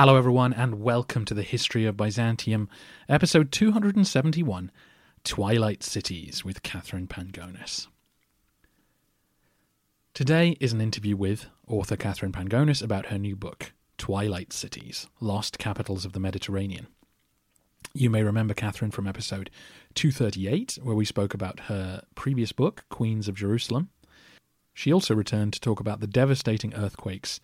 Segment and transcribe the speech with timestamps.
[0.00, 2.70] Hello, everyone, and welcome to the History of Byzantium,
[3.06, 4.72] episode 271
[5.24, 7.86] Twilight Cities with Katherine Pangonis.
[10.14, 15.58] Today is an interview with author Katherine Pangonis about her new book, Twilight Cities Lost
[15.58, 16.86] Capitals of the Mediterranean.
[17.92, 19.50] You may remember Katherine from episode
[19.92, 23.90] 238, where we spoke about her previous book, Queens of Jerusalem.
[24.72, 27.38] She also returned to talk about the devastating earthquakes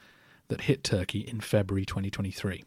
[0.49, 2.65] that hit Turkey in February 2023.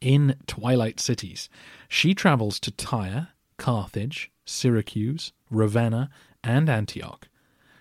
[0.00, 1.48] In Twilight Cities,
[1.88, 6.10] she travels to Tyre, Carthage, Syracuse, Ravenna,
[6.42, 7.28] and Antioch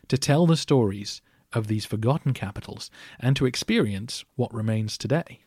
[0.07, 2.89] to tell the stories of these forgotten capitals
[3.19, 5.41] and to experience what remains today.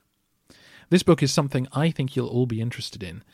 [0.90, 3.24] This book is something I think you'll all be interested in.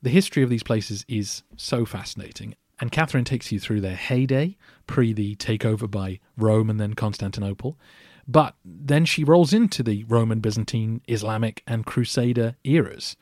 [0.00, 4.56] The history of these places is so fascinating, and Katherine takes you through their heyday,
[4.86, 7.78] pre the takeover by Rome and then Constantinople,
[8.26, 13.16] but then she rolls into the Roman, Byzantine, Islamic, and Crusader eras.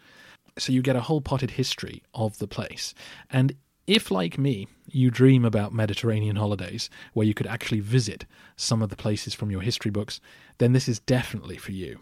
[0.59, 2.94] So you get a whole potted history of the place.
[3.31, 3.55] And
[3.87, 8.91] if, like me, you dream about Mediterranean holidays where you could actually visit some of
[8.91, 10.21] the places from your history books,
[10.59, 12.00] then this is definitely for you.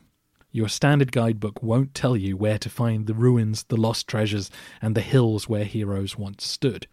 [0.50, 4.94] Your standard guidebook won't tell you where to find the ruins, the lost treasures, and
[4.94, 6.86] the hills where heroes once stood.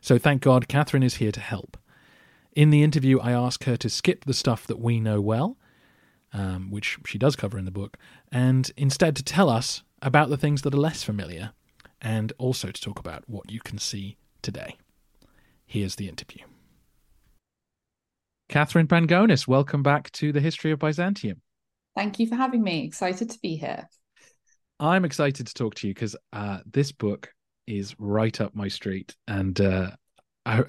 [0.00, 1.76] So thank God Katherine is here to help.
[2.54, 5.56] In the interview, I ask her to skip the stuff that we know well,
[6.32, 7.96] um, which she does cover in the book,
[8.30, 11.50] and instead to tell us about the things that are less familiar,
[12.00, 14.76] and also to talk about what you can see today.
[15.66, 16.44] Here's the interview.
[18.48, 21.40] Katherine Pangonis, welcome back to the History of Byzantium.
[21.96, 22.84] Thank you for having me.
[22.84, 23.88] Excited to be here.
[24.78, 27.32] I'm excited to talk to you because uh, this book
[27.66, 29.90] is right up my street, and uh,
[30.46, 30.62] I,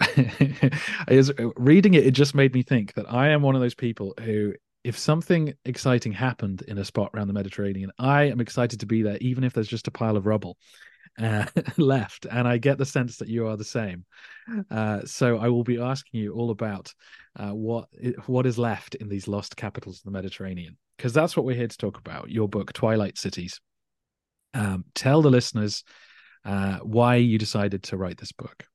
[1.08, 2.06] I was reading it.
[2.06, 4.54] It just made me think that I am one of those people who,
[4.84, 9.02] if something exciting happened in a spot around the Mediterranean, I am excited to be
[9.02, 10.58] there, even if there's just a pile of rubble
[11.20, 11.46] uh,
[11.78, 12.26] left.
[12.30, 14.06] And I get the sense that you are the same.
[14.70, 16.94] Uh, so I will be asking you all about
[17.38, 17.90] uh, what
[18.28, 21.68] what is left in these lost capitals of the Mediterranean, because that's what we're here
[21.68, 22.30] to talk about.
[22.30, 23.60] Your book, Twilight Cities.
[24.54, 25.84] Um, tell the listeners
[26.46, 28.66] uh, why you decided to write this book.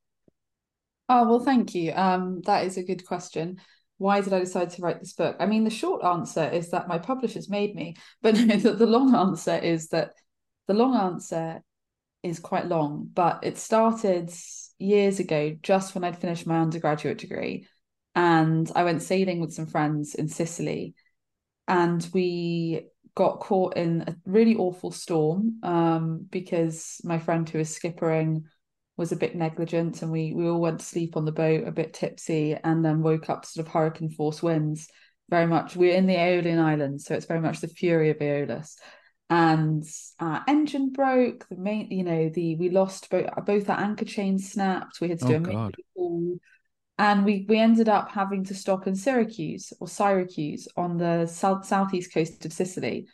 [1.13, 1.93] Oh, well, thank you.
[1.93, 3.61] Um, that is a good question.
[3.99, 5.35] Why did I decide to write this book?
[5.41, 9.17] I mean, the short answer is that my publishers made me, but the, the long
[9.17, 10.13] answer is that
[10.69, 11.65] the long answer
[12.23, 14.31] is quite long, but it started
[14.79, 17.67] years ago, just when I'd finished my undergraduate degree.
[18.15, 20.95] And I went sailing with some friends in Sicily.
[21.67, 22.83] And we
[23.17, 28.45] got caught in a really awful storm um, because my friend who was skippering
[29.01, 31.73] was a bit negligent and we we all went to sleep on the boat a
[31.73, 34.89] bit tipsy and then woke up sort of hurricane force winds.
[35.31, 38.77] Very much we're in the Aeolian Islands so it's very much the fury of Aeolus.
[39.31, 39.85] And
[40.19, 44.53] our engine broke the main you know the we lost both both our anchor chains
[44.53, 46.37] snapped we had to oh, do oh, a call.
[46.99, 51.65] And we we ended up having to stop in Syracuse or Syracuse on the south
[51.65, 53.07] southeast coast of Sicily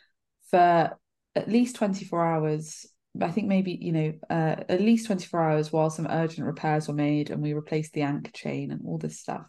[0.51, 0.97] for
[1.33, 2.85] at least 24 hours
[3.21, 6.93] I think maybe you know uh, at least 24 hours while some urgent repairs were
[6.93, 9.45] made and we replaced the anchor chain and all this stuff.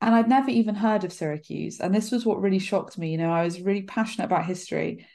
[0.00, 3.10] And I'd never even heard of Syracuse, and this was what really shocked me.
[3.10, 5.06] You know, I was really passionate about history,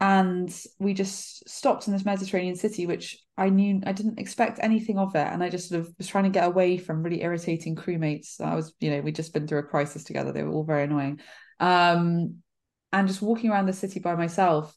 [0.00, 4.98] and we just stopped in this Mediterranean city, which I knew I didn't expect anything
[4.98, 7.76] of it, and I just sort of was trying to get away from really irritating
[7.76, 8.40] crewmates.
[8.40, 10.84] I was, you know, we'd just been through a crisis together; they were all very
[10.84, 11.20] annoying.
[11.60, 12.42] Um,
[12.90, 14.74] and just walking around the city by myself,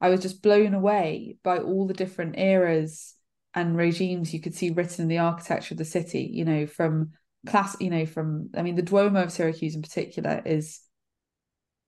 [0.00, 3.14] I was just blown away by all the different eras
[3.54, 6.30] and regimes you could see written in the architecture of the city.
[6.32, 7.12] You know, from
[7.46, 10.80] class, you know, from I mean, the Duomo of Syracuse in particular is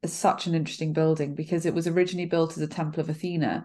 [0.02, 3.64] is such an interesting building because it was originally built as a temple of Athena.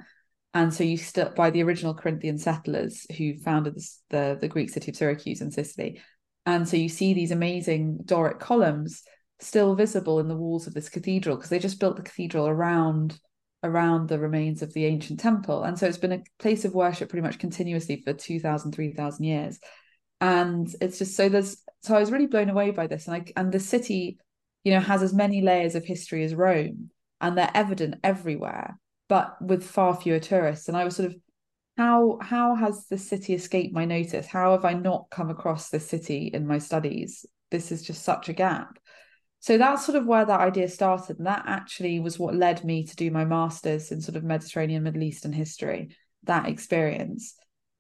[0.56, 4.70] And so you stood by the original Corinthian settlers who founded this, the, the Greek
[4.70, 6.02] city of Syracuse in Sicily.
[6.46, 9.04] And so you see these amazing Doric columns
[9.40, 13.18] still visible in the walls of this cathedral because they just built the cathedral around
[13.64, 15.64] around the remains of the ancient temple.
[15.64, 19.60] And so it's been a place of worship pretty much continuously for 2,000, 3,000 years.
[20.22, 23.08] And it's just so there's, so I was really blown away by this.
[23.08, 24.20] And I, and the city
[24.64, 26.90] you know, has as many layers of history as Rome,
[27.22, 28.80] and they're evident everywhere,
[29.10, 30.68] but with far fewer tourists.
[30.68, 31.16] And I was sort of,
[31.76, 34.28] how how has the city escaped my notice?
[34.28, 37.26] How have I not come across this city in my studies?
[37.50, 38.78] This is just such a gap.
[39.44, 41.18] So that's sort of where that idea started.
[41.18, 44.84] And that actually was what led me to do my master's in sort of Mediterranean
[44.84, 47.36] Middle Eastern history, that experience.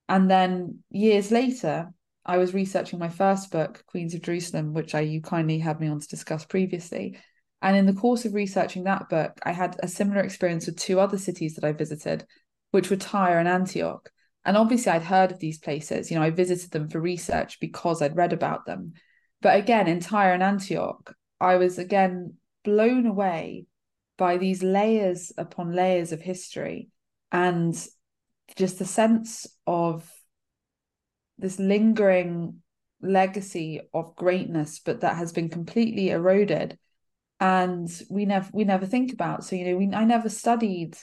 [0.09, 1.87] And then years later,
[2.25, 5.87] I was researching my first book, Queens of Jerusalem, which I you kindly had me
[5.87, 7.17] on to discuss previously.
[7.61, 10.99] And in the course of researching that book, I had a similar experience with two
[10.99, 12.25] other cities that I visited,
[12.71, 14.09] which were Tyre and Antioch.
[14.43, 16.11] And obviously, I'd heard of these places.
[16.11, 18.95] You know, I visited them for research because I'd read about them.
[19.41, 23.65] But again, in Tyre and Antioch, I was again blown away
[24.17, 26.89] by these layers upon layers of history
[27.31, 27.75] and
[28.55, 30.09] just the sense of
[31.37, 32.61] this lingering
[33.01, 36.77] legacy of greatness, but that has been completely eroded,
[37.39, 39.43] and we never we never think about.
[39.43, 40.95] So you know, we I never studied,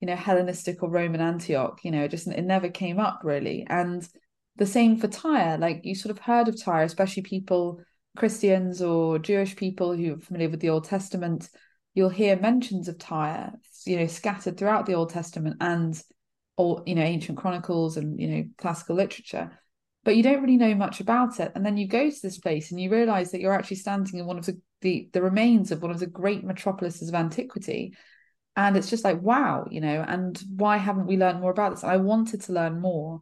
[0.00, 1.80] you know, Hellenistic or Roman Antioch.
[1.84, 4.08] You know, just it never came up really, and
[4.56, 5.58] the same for Tyre.
[5.58, 7.82] Like you sort of heard of Tyre, especially people
[8.16, 11.48] Christians or Jewish people who are familiar with the Old Testament.
[11.94, 13.52] You'll hear mentions of Tyre,
[13.84, 16.00] you know, scattered throughout the Old Testament and
[16.56, 19.50] or you know ancient chronicles and you know classical literature
[20.04, 21.52] but you don't really know much about it.
[21.54, 24.26] And then you go to this place and you realize that you're actually standing in
[24.26, 27.94] one of the, the, the remains of one of the great metropolises of antiquity.
[28.56, 31.84] And it's just like, wow, you know, and why haven't we learned more about this?
[31.84, 33.20] I wanted to learn more.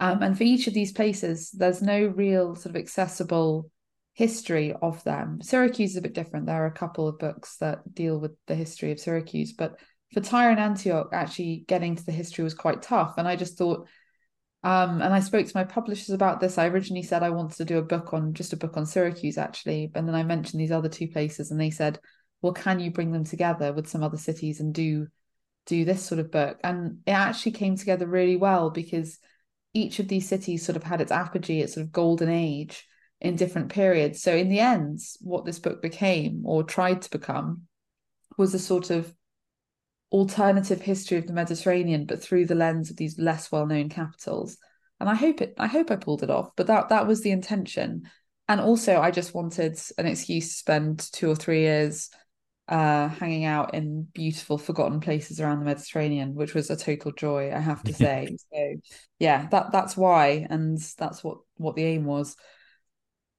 [0.00, 3.70] Um, and for each of these places, there's no real sort of accessible
[4.16, 5.42] history of them.
[5.42, 6.46] Syracuse is a bit different.
[6.46, 9.78] There are a couple of books that deal with the history of Syracuse, but
[10.14, 13.14] for Tyre and Antioch, actually getting to the history was quite tough.
[13.18, 13.86] And I just thought,
[14.62, 16.56] um, and I spoke to my publishers about this.
[16.56, 19.36] I originally said I wanted to do a book on just a book on Syracuse,
[19.36, 19.90] actually.
[19.94, 22.00] And then I mentioned these other two places, and they said,
[22.40, 25.08] Well, can you bring them together with some other cities and do
[25.66, 26.58] do this sort of book?
[26.64, 29.18] And it actually came together really well because
[29.74, 32.86] each of these cities sort of had its apogee, its sort of golden age
[33.20, 34.22] in different periods.
[34.22, 37.62] So in the end, what this book became or tried to become
[38.36, 39.12] was a sort of
[40.12, 44.58] alternative history of the Mediterranean, but through the lens of these less well-known capitals.
[45.00, 47.30] And I hope it I hope I pulled it off, but that that was the
[47.30, 48.08] intention.
[48.48, 52.10] And also I just wanted an excuse to spend two or three years
[52.68, 57.52] uh, hanging out in beautiful forgotten places around the Mediterranean, which was a total joy,
[57.54, 58.36] I have to say.
[58.52, 58.74] so
[59.18, 62.36] yeah, that that's why and that's what what the aim was.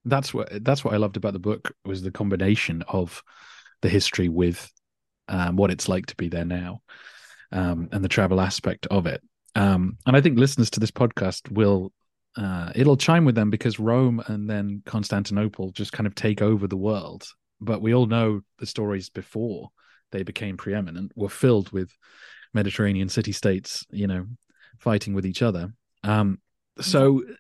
[0.08, 3.22] That's what that's what I loved about the book was the combination of
[3.82, 4.70] the history with
[5.28, 6.82] um, what it's like to be there now,
[7.52, 9.22] um, and the travel aspect of it.
[9.56, 11.92] Um, and I think listeners to this podcast will
[12.38, 16.68] uh, it'll chime with them because Rome and then Constantinople just kind of take over
[16.68, 17.26] the world.
[17.60, 19.70] But we all know the stories before
[20.12, 21.90] they became preeminent were filled with
[22.54, 24.28] Mediterranean city states, you know,
[24.78, 25.74] fighting with each other.
[26.04, 26.40] Um,
[26.80, 27.32] so mm-hmm.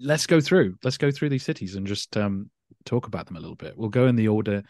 [0.00, 2.50] Let's go through let's go through these cities and just um,
[2.84, 3.76] talk about them a little bit.
[3.76, 4.62] We'll go in the order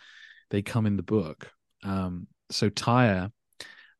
[0.50, 1.50] they come in the book.
[1.82, 3.30] Um, so Tyre,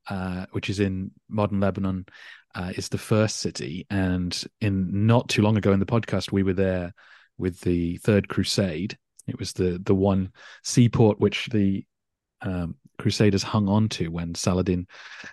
[0.08, 2.06] uh, which is in modern Lebanon,
[2.54, 3.86] uh, is the first city.
[3.90, 6.94] And in not too long ago in the podcast, we were there
[7.38, 8.96] with the Third Crusade.
[9.26, 10.32] It was the the one
[10.62, 11.84] seaport which the
[12.42, 14.86] um, Crusaders hung on to when Saladin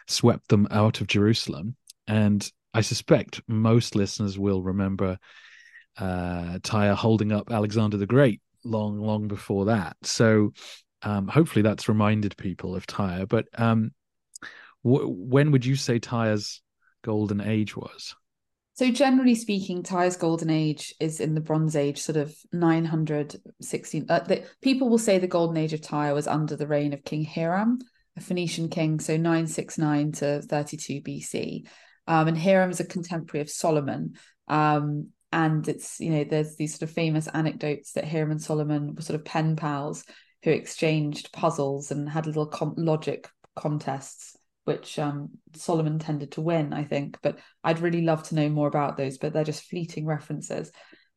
[0.08, 1.76] swept them out of Jerusalem.
[2.08, 5.20] And I suspect most listeners will remember
[5.98, 9.98] uh, Tyre holding up Alexander the Great long, long before that.
[10.04, 10.54] So
[11.02, 13.26] um, hopefully that's reminded people of Tyre.
[13.26, 13.92] But um,
[14.84, 16.62] w- when would you say Tyre's
[17.04, 18.16] golden age was?
[18.76, 24.06] So generally speaking, Tyre's golden age is in the Bronze Age, sort of 916.
[24.10, 27.04] Uh, the, people will say the golden age of Tyre was under the reign of
[27.04, 27.78] King Hiram,
[28.18, 31.68] a Phoenician king, so 969 to 32 BC.
[32.08, 34.16] Um, and Hiram is a contemporary of Solomon.
[34.48, 38.96] Um, and it's, you know, there's these sort of famous anecdotes that Hiram and Solomon
[38.96, 40.06] were sort of pen pals
[40.44, 46.72] who exchanged puzzles and had little com- logic contests, which um, Solomon tended to win,
[46.72, 47.18] I think.
[47.24, 50.72] But I'd really love to know more about those, but they're just fleeting references.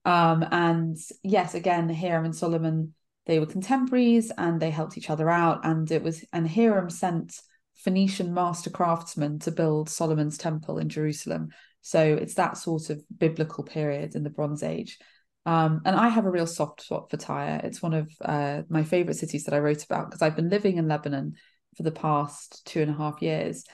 [0.06, 2.94] Um, and yes, again, Hiram and Solomon
[3.26, 5.64] they were contemporaries and they helped each other out.
[5.64, 7.38] And it was, and Hiram sent
[7.76, 11.50] Phoenician master craftsmen to build Solomon's temple in Jerusalem.
[11.82, 14.98] So it's that sort of biblical period in the Bronze Age.
[15.44, 17.60] Um, and I have a real soft spot for Tyre.
[17.62, 20.78] It's one of uh, my favorite cities that I wrote about because I've been living
[20.78, 21.34] in Lebanon
[21.76, 23.64] for the past two and a half years.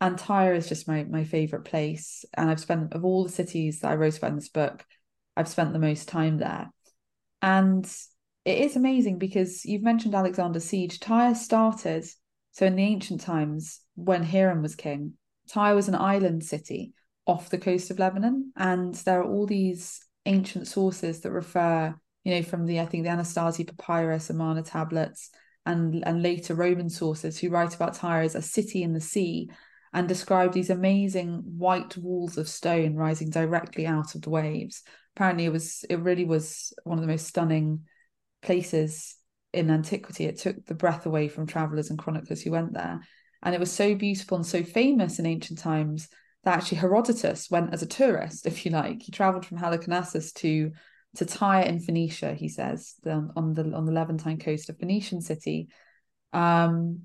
[0.00, 2.24] And Tyre is just my my favorite place.
[2.34, 4.86] And I've spent of all the cities that I wrote about in this book,
[5.36, 6.70] I've spent the most time there.
[7.42, 7.84] And
[8.44, 11.00] it is amazing because you've mentioned Alexander's siege.
[11.00, 12.06] Tyre started
[12.58, 15.12] so in the ancient times when Hiram was king,
[15.48, 16.92] Tyre was an island city
[17.24, 22.34] off the coast of Lebanon, and there are all these ancient sources that refer, you
[22.34, 25.30] know, from the I think the Anastasi papyrus, Amarna tablets,
[25.66, 29.48] and and later Roman sources who write about Tyre as a city in the sea
[29.92, 34.82] and describe these amazing white walls of stone rising directly out of the waves.
[35.14, 37.84] Apparently, it was it really was one of the most stunning
[38.42, 39.14] places
[39.52, 40.26] in antiquity.
[40.26, 43.00] It took the breath away from travelers and chroniclers who went there.
[43.42, 46.08] And it was so beautiful and so famous in ancient times
[46.44, 49.02] that actually Herodotus went as a tourist, if you like.
[49.02, 50.72] He traveled from Halicarnassus to
[51.16, 55.68] to Tyre in Phoenicia, he says, on the on the Levantine coast, a Phoenician city.
[56.32, 57.02] Um,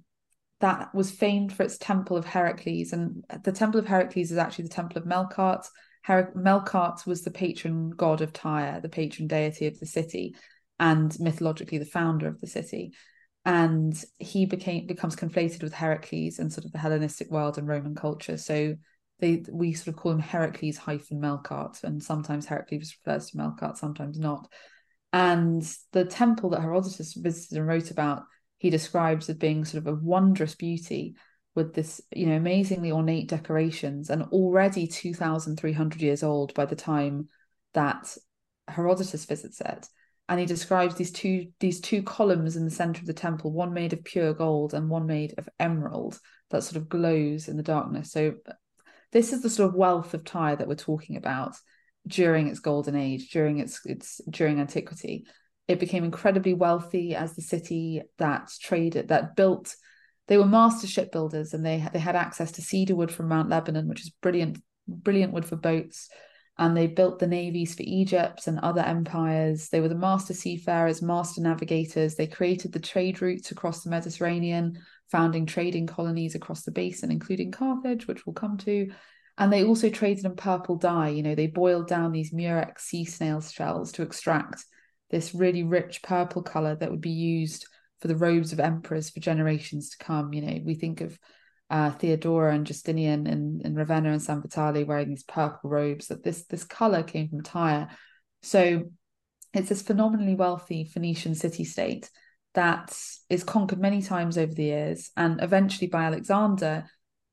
[0.59, 2.93] that was famed for its temple of Heracles.
[2.93, 5.67] And the temple of Heracles is actually the temple of Melkart.
[6.03, 10.35] Her- Melkart was the patron god of Tyre, the patron deity of the city
[10.79, 12.93] and mythologically the founder of the city.
[13.45, 17.93] And he became becomes conflated with Heracles and sort of the Hellenistic world and Roman
[17.93, 18.37] culture.
[18.37, 18.75] So
[19.19, 23.77] they we sort of call him Heracles hyphen Melkart, and sometimes Heracles refers to Melkart,
[23.77, 24.49] sometimes not.
[25.11, 25.61] And
[25.91, 28.23] the temple that Herodotus visited and wrote about,
[28.57, 31.15] he describes as being sort of a wondrous beauty
[31.53, 36.53] with this, you know, amazingly ornate decorations, and already two thousand three hundred years old
[36.53, 37.27] by the time
[37.73, 38.17] that
[38.67, 39.87] Herodotus visits it
[40.33, 43.71] and he describes these two these two columns in the center of the temple one
[43.71, 47.61] made of pure gold and one made of emerald that sort of glows in the
[47.61, 48.11] darkness.
[48.11, 48.33] So
[49.11, 51.53] this is the sort of wealth of Tyre that we're talking about
[52.07, 55.27] during its golden age during its its during antiquity.
[55.67, 59.75] It became incredibly wealthy as the city that traded that built
[60.27, 63.87] they were master shipbuilders and they they had access to cedar wood from Mount Lebanon
[63.87, 66.09] which is brilliant brilliant wood for boats
[66.57, 69.69] and they built the navies for Egypt and other empires.
[69.69, 72.15] They were the master seafarers, master navigators.
[72.15, 74.79] They created the trade routes across the Mediterranean,
[75.11, 78.91] founding trading colonies across the basin, including Carthage, which we'll come to.
[79.37, 81.09] And they also traded in purple dye.
[81.09, 84.63] You know, they boiled down these murex sea snail shells to extract
[85.09, 87.67] this really rich purple color that would be used
[87.99, 90.33] for the robes of emperors for generations to come.
[90.33, 91.17] You know, we think of
[91.69, 96.23] uh, Theodora and Justinian in, in Ravenna and San Vitale wearing these purple robes, that
[96.23, 97.89] this this color came from Tyre.
[98.41, 98.83] So
[99.53, 102.09] it's this phenomenally wealthy Phoenician city state
[102.53, 102.95] that
[103.29, 106.85] is conquered many times over the years and eventually by Alexander,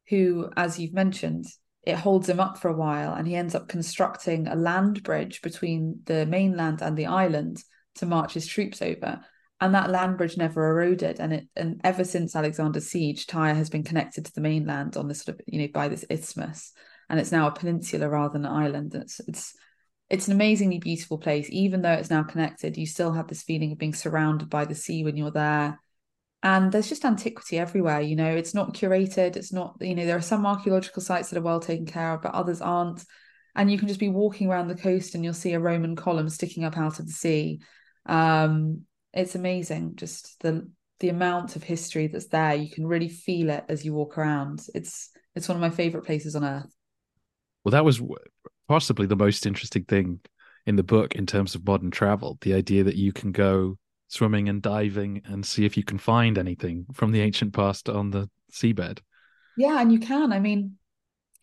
[0.08, 1.46] who, as you've mentioned,
[1.82, 5.40] it holds him up for a while and he ends up constructing a land bridge
[5.42, 7.62] between the mainland and the island
[7.96, 9.20] to march his troops over
[9.60, 11.20] and that land bridge never eroded.
[11.20, 15.08] And it and ever since alexander's siege tyre has been connected to the mainland on
[15.08, 16.72] this sort of you know by this isthmus.
[17.08, 18.94] And it's now a peninsula rather than an island.
[18.94, 19.54] It's it's
[20.08, 21.48] it's an amazingly beautiful place.
[21.50, 24.74] Even though it's now connected you still have this feeling of being surrounded by the
[24.74, 25.78] sea when you're there.
[26.42, 28.34] And there's just antiquity everywhere you know.
[28.34, 29.36] It's not curated.
[29.36, 32.22] It's not you know there are some archaeological sites that are well taken care of
[32.22, 33.04] but others aren't.
[33.54, 36.30] And you can just be walking around the coast and you'll see a roman column
[36.30, 37.60] sticking up out of the sea.
[38.06, 40.68] Um, it's amazing just the
[41.00, 42.54] the amount of history that's there.
[42.54, 44.66] You can really feel it as you walk around.
[44.74, 46.72] It's it's one of my favorite places on earth.
[47.64, 48.00] Well that was
[48.68, 50.20] possibly the most interesting thing
[50.66, 53.76] in the book in terms of modern travel the idea that you can go
[54.08, 58.10] swimming and diving and see if you can find anything from the ancient past on
[58.10, 58.98] the seabed.
[59.56, 60.32] Yeah and you can.
[60.32, 60.76] I mean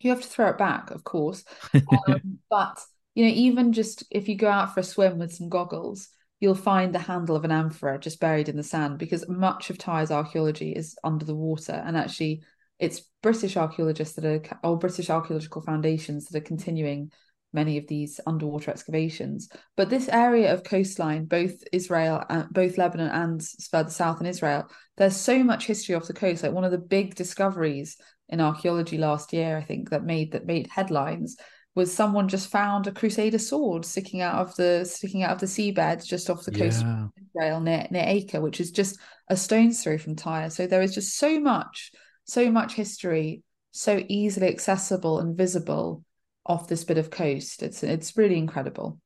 [0.00, 1.44] you have to throw it back of course.
[1.74, 2.80] Um, but
[3.14, 6.08] you know even just if you go out for a swim with some goggles
[6.40, 9.78] you'll find the handle of an amphora just buried in the sand because much of
[9.78, 11.72] Tyre's archaeology is under the water.
[11.72, 12.42] And actually,
[12.78, 17.10] it's British archaeologists that are, or British archaeological foundations that are continuing
[17.52, 19.48] many of these underwater excavations.
[19.76, 24.70] But this area of coastline, both Israel, and both Lebanon and further south in Israel,
[24.96, 26.42] there's so much history off the coast.
[26.42, 27.96] Like one of the big discoveries
[28.28, 31.36] in archaeology last year, I think that made that made headlines
[31.74, 35.46] was someone just found a crusader sword sticking out of the sticking out of the
[35.46, 37.04] seabed just off the coast yeah.
[37.04, 38.98] of Israel near near Acre, which is just
[39.28, 40.50] a stone's throw from Tyre.
[40.50, 41.92] So there is just so much,
[42.24, 46.04] so much history, so easily accessible and visible
[46.44, 47.62] off this bit of coast.
[47.62, 48.98] It's it's really incredible.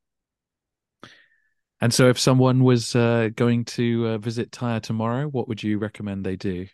[1.83, 5.79] And so, if someone was uh, going to uh, visit Tyre tomorrow, what would you
[5.79, 6.69] recommend they do?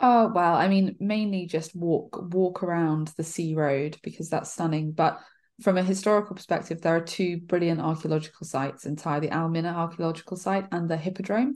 [0.00, 4.92] Oh well, I mean, mainly just walk walk around the sea road because that's stunning.
[4.92, 5.20] But
[5.62, 10.36] from a historical perspective, there are two brilliant archaeological sites in Tyre: the Al archaeological
[10.36, 11.54] site and the Hippodrome.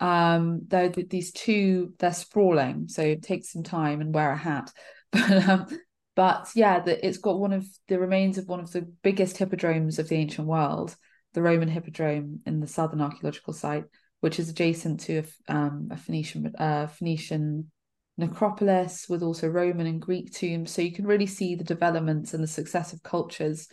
[0.00, 1.94] Um, they're these two.
[1.98, 4.72] They're sprawling, so take some time and wear a hat.
[5.10, 5.66] But um,
[6.14, 9.98] but yeah, the, it's got one of the remains of one of the biggest hippodromes
[9.98, 10.94] of the ancient world,
[11.32, 13.84] the Roman Hippodrome in the southern archaeological site,
[14.20, 17.70] which is adjacent to a, um, a Phoenician uh, Phoenician
[18.18, 20.72] necropolis with also Roman and Greek tombs.
[20.72, 23.68] So you can really see the developments and the successive cultures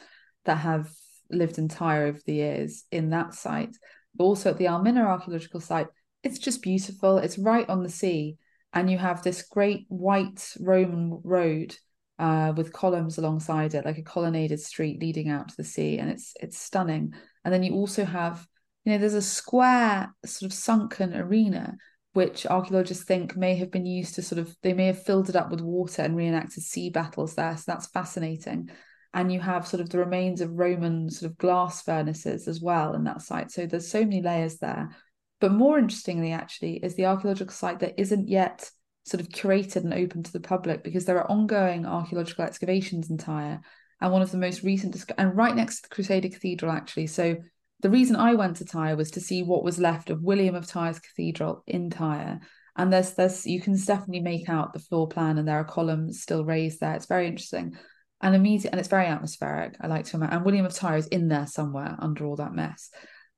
[0.46, 0.90] that have
[1.32, 3.76] lived in Tyre over the years in that site.
[4.16, 5.88] But also at the Al Mina archaeological site,
[6.24, 7.18] it's just beautiful.
[7.18, 8.38] It's right on the sea,
[8.72, 11.76] and you have this great white Roman road
[12.18, 16.10] uh, with columns alongside it, like a colonnaded street leading out to the sea, and
[16.10, 17.14] it's it's stunning.
[17.44, 18.46] And then you also have,
[18.86, 21.76] you know, there's a square sort of sunken arena
[22.16, 25.36] which archaeologists think may have been used to sort of they may have filled it
[25.36, 27.58] up with water and reenacted sea battles there.
[27.58, 28.70] So that's fascinating.
[29.14, 32.94] And you have sort of the remains of Roman sort of glass furnaces as well
[32.94, 33.52] in that site.
[33.52, 34.96] So there's so many layers there.
[35.42, 38.72] But more interestingly, actually, is the archaeological site that isn't yet
[39.04, 43.18] sort of curated and open to the public because there are ongoing archaeological excavations in
[43.18, 43.60] Tyre,
[44.00, 47.08] and one of the most recent and right next to the Crusader Cathedral actually.
[47.08, 47.38] So
[47.82, 50.68] the reason I went to Tyre was to see what was left of William of
[50.68, 52.40] Tyre's Cathedral in Tyre.
[52.78, 56.22] And there's there's you can definitely make out the floor plan and there are columns
[56.22, 56.96] still raised there.
[56.96, 57.78] It's very interesting.
[58.22, 59.76] And immediate and it's very atmospheric.
[59.82, 60.36] I like to imagine.
[60.36, 62.90] And William of Tyre is in there somewhere under all that mess.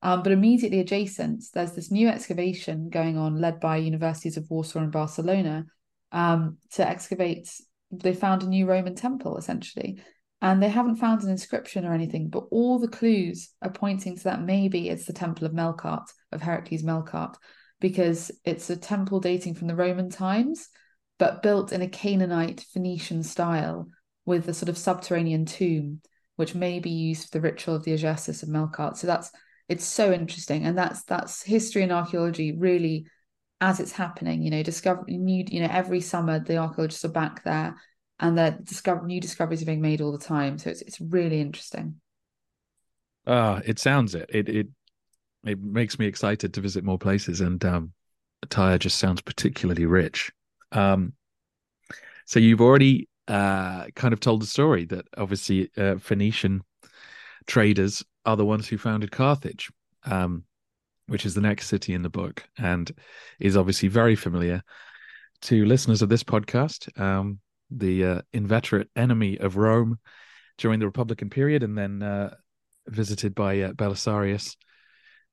[0.02, 4.80] Um, but immediately adjacent, there's this new excavation going on, led by universities of Warsaw
[4.80, 5.66] and Barcelona,
[6.12, 7.50] um, to excavate.
[7.92, 10.00] They found a new Roman temple, essentially,
[10.42, 12.30] and they haven't found an inscription or anything.
[12.30, 16.42] But all the clues are pointing to that maybe it's the Temple of Melkart, of
[16.42, 17.36] Heracles Melkart,
[17.80, 20.70] because it's a temple dating from the Roman times,
[21.20, 23.88] but built in a Canaanite Phoenician style
[24.26, 26.02] with a sort of subterranean tomb,
[26.36, 28.98] which may be used for the ritual of the Egersis of Melkart.
[28.98, 29.32] So that's
[29.70, 33.06] it's so interesting and that's that's history and archaeology really
[33.60, 37.44] as it's happening you know discover new you know every summer the archaeologists are back
[37.44, 37.76] there
[38.20, 40.58] and that discover new discoveries are being made all the time.
[40.58, 41.96] So it's it's really interesting.
[43.26, 44.30] Uh it sounds it.
[44.34, 44.68] It it,
[45.46, 47.94] it makes me excited to visit more places and um
[48.50, 50.32] Tyre just sounds particularly rich.
[50.72, 51.14] Um
[52.26, 56.64] so you've already uh kind of told the story that obviously uh, phoenician
[57.48, 59.72] traders are the ones who founded Carthage,
[60.04, 60.44] um,
[61.08, 62.92] which is the next city in the book, and
[63.40, 64.62] is obviously very familiar
[65.42, 67.00] to listeners of this podcast.
[67.00, 70.00] Um, the uh, inveterate enemy of Rome
[70.58, 72.36] during the Republican period, and then uh,
[72.88, 74.56] visited by uh, Belisarius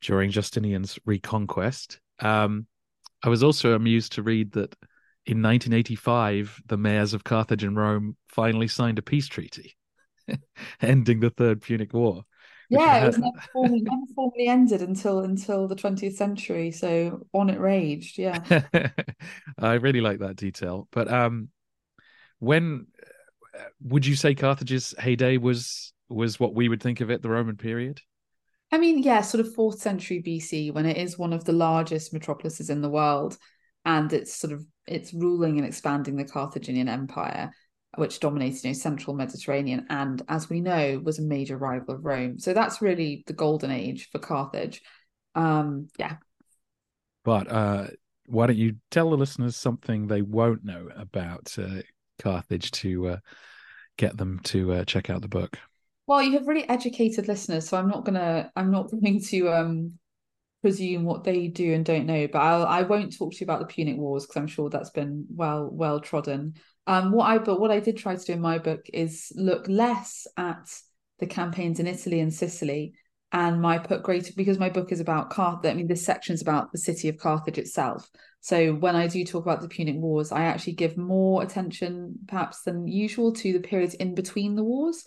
[0.00, 2.00] during Justinian's reconquest.
[2.20, 2.66] Um,
[3.22, 4.74] I was also amused to read that
[5.26, 9.76] in 1985, the mayors of Carthage and Rome finally signed a peace treaty,
[10.82, 12.24] ending the Third Punic War
[12.70, 16.70] yeah, it was never formally, never formally ended until until the 20th century.
[16.70, 18.18] So on it raged.
[18.18, 18.42] Yeah.
[19.58, 20.88] I really like that detail.
[20.90, 21.48] But um
[22.44, 22.86] when
[23.80, 27.56] would you say Carthage's heyday was was what we would think of it, the Roman
[27.56, 28.00] period?
[28.72, 32.12] I mean, yeah, sort of fourth century BC, when it is one of the largest
[32.12, 33.36] metropolises in the world,
[33.84, 37.50] and it's sort of it's ruling and expanding the Carthaginian Empire
[37.96, 42.04] which dominated you know, central Mediterranean and, as we know, was a major rival of
[42.04, 42.38] Rome.
[42.38, 44.82] So that's really the golden age for Carthage.
[45.34, 46.16] Um, yeah.
[47.24, 47.86] But uh,
[48.26, 51.82] why don't you tell the listeners something they won't know about uh,
[52.18, 53.16] Carthage to uh,
[53.96, 55.58] get them to uh, check out the book?
[56.06, 59.92] Well, you have really educated listeners, so I'm not gonna I'm not going to um
[60.62, 63.60] presume what they do and don't know, but I'll I won't talk to you about
[63.60, 66.54] the Punic Wars because I'm sure that's been well well trodden.
[66.86, 69.66] Um, what I but what I did try to do in my book is look
[69.68, 70.68] less at
[71.18, 72.94] the campaigns in Italy and Sicily,
[73.34, 75.70] and my put greater because my book is about Carthage.
[75.70, 78.08] I mean, this section is about the city of Carthage itself.
[78.40, 82.62] So when I do talk about the Punic Wars, I actually give more attention, perhaps
[82.62, 85.04] than usual, to the periods in between the wars.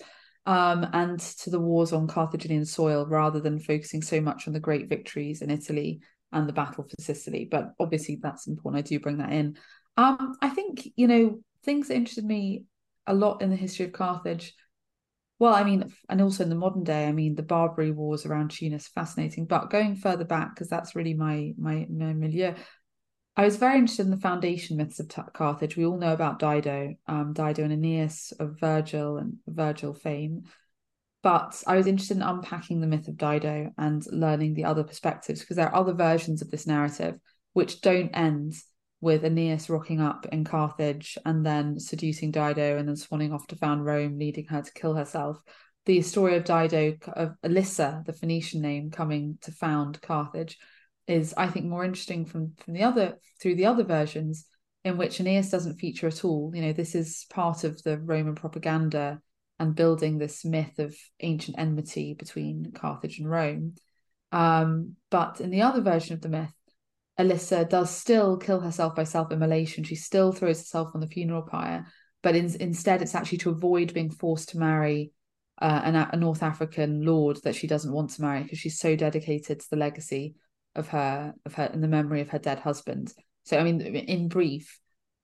[0.48, 4.62] um, and to the wars on Carthaginian soil rather than focusing so much on the
[4.62, 6.00] great victories in Italy
[6.32, 7.46] and the battle for Sicily.
[7.52, 8.84] But obviously, that's important.
[8.86, 9.58] I do bring that in.
[9.98, 12.64] Um, I think, you know, things that interested me
[13.06, 14.56] a lot in the history of Carthage.
[15.40, 18.52] Well, I mean, and also in the modern day, I mean, the Barbary Wars around
[18.52, 19.46] Tunis, fascinating.
[19.46, 22.56] But going further back, because that's really my my my milieu,
[23.36, 25.78] I was very interested in the foundation myths of Carthage.
[25.78, 30.46] We all know about Dido, um, Dido and Aeneas of Virgil and Virgil fame.
[31.22, 35.42] But I was interested in unpacking the myth of Dido and learning the other perspectives
[35.42, 37.20] because there are other versions of this narrative
[37.54, 38.56] which don't end
[39.00, 43.56] with Aeneas rocking up in Carthage and then seducing Dido and then swanning off to
[43.56, 45.38] found Rome, leading her to kill herself.
[45.86, 50.58] The story of Dido, of Elissa, the Phoenician name, coming to found Carthage,
[51.08, 54.46] is I think more interesting from from the other through the other versions
[54.84, 56.52] in which Aeneas doesn't feature at all.
[56.54, 59.22] You know, this is part of the Roman propaganda
[59.60, 63.76] and building this myth of ancient enmity between Carthage and Rome.
[64.32, 66.54] Um, but in the other version of the myth,
[67.18, 69.84] Elissa does still kill herself by self-immolation.
[69.84, 71.86] She still throws herself on the funeral pyre,
[72.22, 75.12] but in, instead it's actually to avoid being forced to marry
[75.60, 78.96] uh, an, a North African lord that she doesn't want to marry because she's so
[78.96, 80.36] dedicated to the legacy
[80.76, 83.12] of her of her in the memory of her dead husband.
[83.46, 84.80] So I mean, in brief,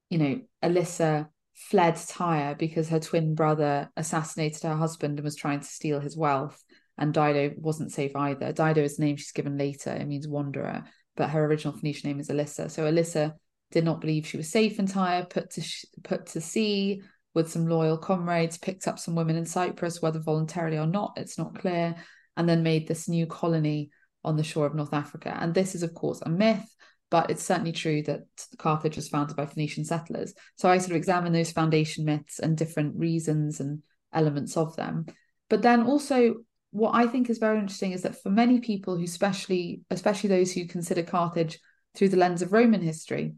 [0.10, 5.60] you know, Elissa fled Tyre because her twin brother assassinated her husband and was trying
[5.60, 6.62] to steal his wealth.
[6.97, 8.51] And Dido wasn't safe either.
[8.51, 9.91] Dido is the name she's given later.
[9.91, 10.84] It means wanderer,
[11.15, 12.69] but her original Phoenician name is Elissa.
[12.69, 13.36] So Elissa
[13.71, 17.02] did not believe she was safe in Tyre, put to sh- put to sea
[17.34, 21.38] with some loyal comrades, picked up some women in Cyprus, whether voluntarily or not, it's
[21.38, 21.95] not clear,
[22.38, 23.89] and then made this new colony
[24.23, 25.36] on the shore of North Africa.
[25.39, 26.63] And this is, of course, a myth,
[27.10, 28.21] but it's certainly true that
[28.58, 30.34] Carthage was founded by Phoenician settlers.
[30.58, 33.82] So I sort of examine those foundation myths and different reasons and
[34.13, 35.06] elements of them.
[35.49, 36.36] But then also,
[36.73, 40.51] what I think is very interesting is that for many people who, especially, especially those
[40.51, 41.59] who consider Carthage
[41.95, 43.36] through the lens of Roman history,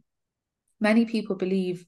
[0.79, 1.85] many people believe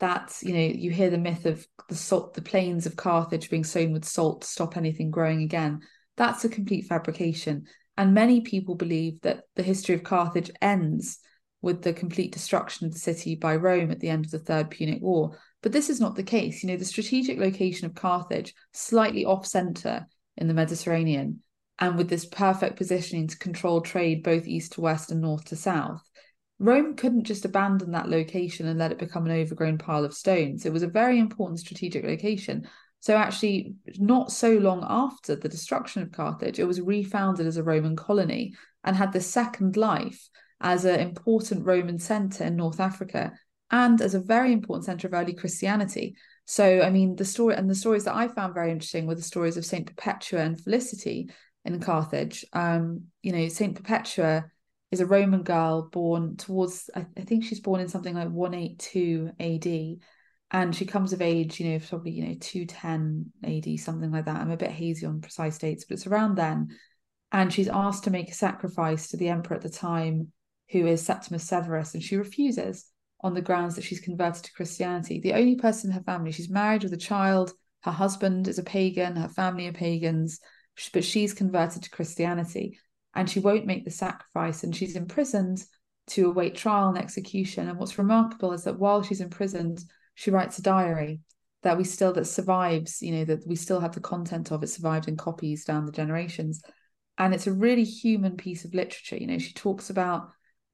[0.00, 3.64] that you know you hear the myth of the salt the plains of carthage being
[3.64, 5.78] sown with salt to stop anything growing again
[6.16, 7.66] that's a complete fabrication
[8.00, 11.18] and many people believe that the history of Carthage ends
[11.60, 14.70] with the complete destruction of the city by Rome at the end of the Third
[14.70, 15.36] Punic War.
[15.60, 16.62] But this is not the case.
[16.62, 21.42] You know, the strategic location of Carthage, slightly off center in the Mediterranean,
[21.78, 25.56] and with this perfect positioning to control trade both east to west and north to
[25.56, 26.02] south.
[26.58, 30.66] Rome couldn't just abandon that location and let it become an overgrown pile of stones.
[30.66, 32.68] It was a very important strategic location.
[33.00, 37.62] So, actually, not so long after the destruction of Carthage, it was refounded as a
[37.62, 40.28] Roman colony and had the second life
[40.60, 43.32] as an important Roman center in North Africa
[43.70, 46.14] and as a very important center of early Christianity.
[46.50, 49.22] So, I mean, the story and the stories that I found very interesting were the
[49.22, 51.30] stories of Saint Perpetua and Felicity
[51.64, 52.44] in Carthage.
[52.52, 54.46] Um, you know, Saint Perpetua
[54.90, 59.30] is a Roman girl born towards, I, I think she's born in something like 182
[59.38, 60.00] AD
[60.50, 64.24] and she comes of age, you know, probably you know two ten AD, something like
[64.24, 64.40] that.
[64.40, 66.76] I'm a bit hazy on precise dates, but it's around then.
[67.30, 70.32] And she's asked to make a sacrifice to the emperor at the time,
[70.72, 72.89] who is Septimus Severus, and she refuses
[73.22, 75.20] on the grounds that she's converted to Christianity.
[75.20, 77.52] The only person in her family, she's married with a child.
[77.82, 79.16] Her husband is a pagan.
[79.16, 80.40] Her family are pagans,
[80.92, 82.78] but she's converted to Christianity,
[83.14, 85.64] and she won't make the sacrifice, and she's imprisoned
[86.08, 87.68] to await trial and execution.
[87.68, 91.20] And what's remarkable is that while she's imprisoned she writes a diary
[91.62, 94.68] that we still that survives you know that we still have the content of it
[94.68, 96.62] survived in copies down the generations
[97.16, 100.30] and it's a really human piece of literature you know she talks about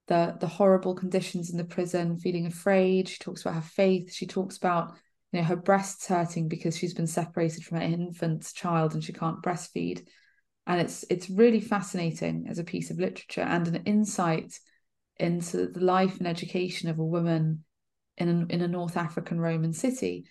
[0.09, 4.27] the the horrible conditions in the prison feeling afraid she talks about her faith she
[4.27, 4.93] talks about
[5.33, 9.13] you know her breasts hurting because she's been separated from her infant child and she
[9.13, 10.07] can't breastfeed
[10.67, 14.59] and it's it's really fascinating as a piece of literature and an insight
[15.19, 17.65] into the life and education of a woman
[18.17, 20.27] in a, in a North African Roman city.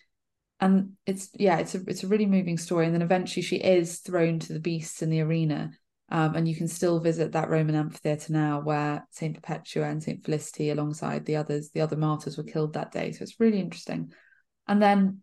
[0.59, 2.85] And it's yeah, it's a it's a really moving story.
[2.85, 5.71] And then eventually she is thrown to the beasts in the arena.
[6.09, 10.23] Um, and you can still visit that Roman amphitheatre now where Saint Perpetua and Saint
[10.23, 13.11] Felicity, alongside the others, the other martyrs were killed that day.
[13.11, 14.11] So it's really interesting.
[14.67, 15.21] And then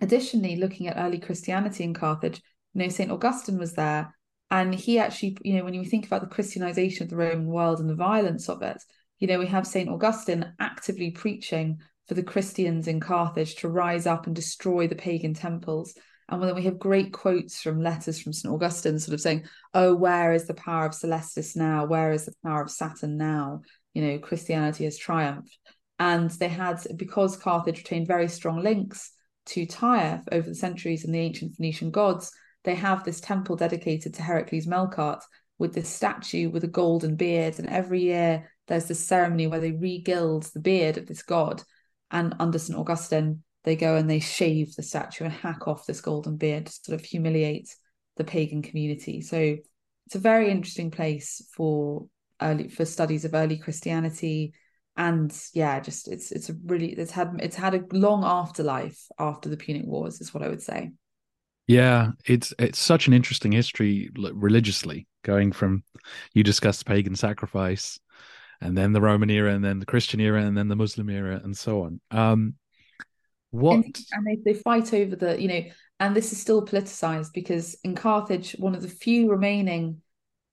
[0.00, 2.40] additionally, looking at early Christianity in Carthage,
[2.74, 4.14] you know, Saint Augustine was there.
[4.50, 7.80] And he actually, you know, when you think about the Christianization of the Roman world
[7.80, 8.80] and the violence of it,
[9.18, 9.88] you know, we have St.
[9.88, 15.34] Augustine actively preaching for the Christians in Carthage to rise up and destroy the pagan
[15.34, 15.94] temples.
[16.28, 18.52] And then we have great quotes from letters from St.
[18.52, 21.84] Augustine, sort of saying, Oh, where is the power of Celestis now?
[21.84, 23.62] Where is the power of Saturn now?
[23.92, 25.58] You know, Christianity has triumphed.
[25.98, 29.12] And they had, because Carthage retained very strong links
[29.46, 32.32] to Tyre over the centuries and the ancient Phoenician gods,
[32.64, 35.20] they have this temple dedicated to Heracles Melkart
[35.58, 37.58] with this statue with a golden beard.
[37.58, 41.62] And every year there's this ceremony where they regild the beard of this god.
[42.10, 42.78] And under St.
[42.78, 46.72] Augustine, they go and they shave the statue and hack off this golden beard to
[46.72, 47.74] sort of humiliate
[48.16, 49.20] the pagan community.
[49.20, 49.56] So
[50.06, 52.06] it's a very interesting place for
[52.40, 54.52] early for studies of early Christianity.
[54.96, 59.48] And yeah, just it's it's a really it's had it's had a long afterlife after
[59.48, 60.92] the Punic Wars, is what I would say.
[61.66, 65.82] Yeah, it's it's such an interesting history religiously, going from
[66.34, 67.98] you discussed pagan sacrifice,
[68.60, 71.40] and then the Roman era, and then the Christian era, and then the Muslim era,
[71.42, 72.00] and so on.
[72.10, 72.54] Um,
[73.54, 75.62] what and, and they, they fight over the you know,
[76.00, 80.02] and this is still politicized because in Carthage, one of the few remaining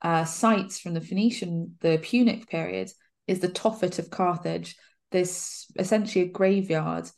[0.02, 2.90] uh, sites from the Phoenician, the Punic period,
[3.26, 4.76] is the Tophet of Carthage.
[5.10, 7.10] This essentially a graveyard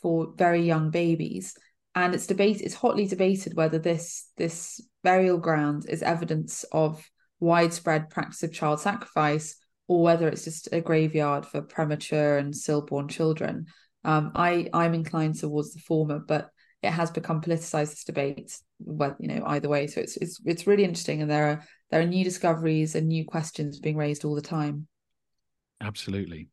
[0.00, 1.54] for very young babies
[1.94, 7.08] and it's debate it's hotly debated whether this this burial ground is evidence of
[7.40, 9.56] widespread practice of child sacrifice
[9.88, 13.66] or whether it's just a graveyard for premature and stillborn children
[14.04, 16.50] um, i i'm inclined towards the former but
[16.82, 20.66] it has become politicized this debate well you know either way so it's it's it's
[20.66, 24.34] really interesting and there are there are new discoveries and new questions being raised all
[24.34, 24.86] the time
[25.80, 26.48] absolutely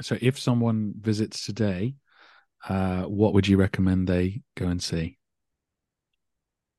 [0.00, 1.94] so if someone visits today
[2.68, 5.18] uh, what would you recommend they go and see?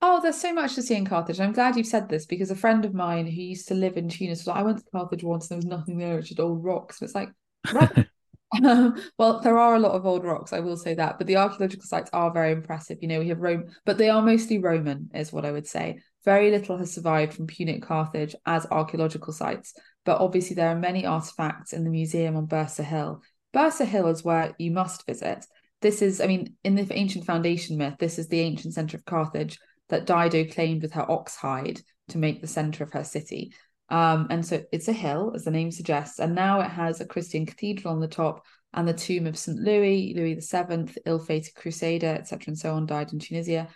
[0.02, 1.40] Oh, there's so much to see in Carthage.
[1.40, 4.10] I'm glad you've said this because a friend of mine who used to live in
[4.10, 6.40] Tunis was like, I went to Carthage once and there was nothing there, it's just
[6.40, 7.02] old rocks.
[7.02, 7.30] And it's like,
[7.72, 8.08] right.
[9.18, 11.86] well, there are a lot of old rocks, I will say that, but the archaeological
[11.86, 13.00] sites are very impressive.
[13.02, 16.00] You know, we have Rome, but they are mostly Roman, is what I would say.
[16.26, 19.74] Very little has survived from Punic Carthage as archaeological sites,
[20.06, 23.22] but obviously there are many artifacts in the museum on Byrsa Hill.
[23.54, 25.46] Byrsa Hill is where you must visit
[25.84, 29.06] this is, I mean, in the ancient foundation myth, this is the ancient center of
[29.06, 33.54] Carthage that Dido claimed with her ox hide to make the center of her city.
[33.94, 37.06] Um, and so it's a hill, as the name suggests, and now it has a
[37.06, 39.60] Christian cathedral on the top and the tomb of St.
[39.60, 43.68] Louis, Louis VII, ill-fated crusader, etc., and so on, died in Tunisia.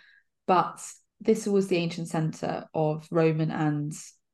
[0.48, 0.80] But
[1.20, 3.92] this was the ancient center of Roman and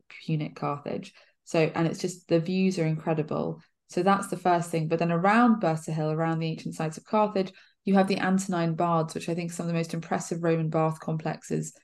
[0.09, 1.13] Punic Carthage.
[1.45, 3.61] So, and it's just the views are incredible.
[3.91, 4.89] So that's the first thing.
[4.89, 7.53] But then around Byrsa Hill, around the ancient sites of Carthage,
[7.85, 10.99] you have the Antonine Baths, which I think some of the most impressive Roman bath
[10.99, 11.75] complexes,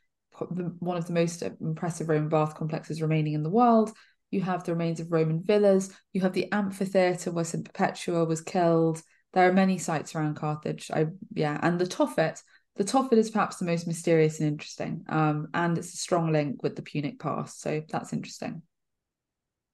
[0.48, 3.92] one of the most impressive Roman bath complexes remaining in the world.
[4.30, 5.92] You have the remains of Roman villas.
[6.12, 7.64] You have the amphitheatre where St.
[7.64, 9.02] Perpetua was killed.
[9.32, 10.90] There are many sites around Carthage.
[10.92, 12.42] I yeah, and the Tophet.
[12.76, 16.62] The Tophet is perhaps the most mysterious and interesting, um, and it's a strong link
[16.62, 17.60] with the Punic past.
[17.60, 18.62] So that's interesting.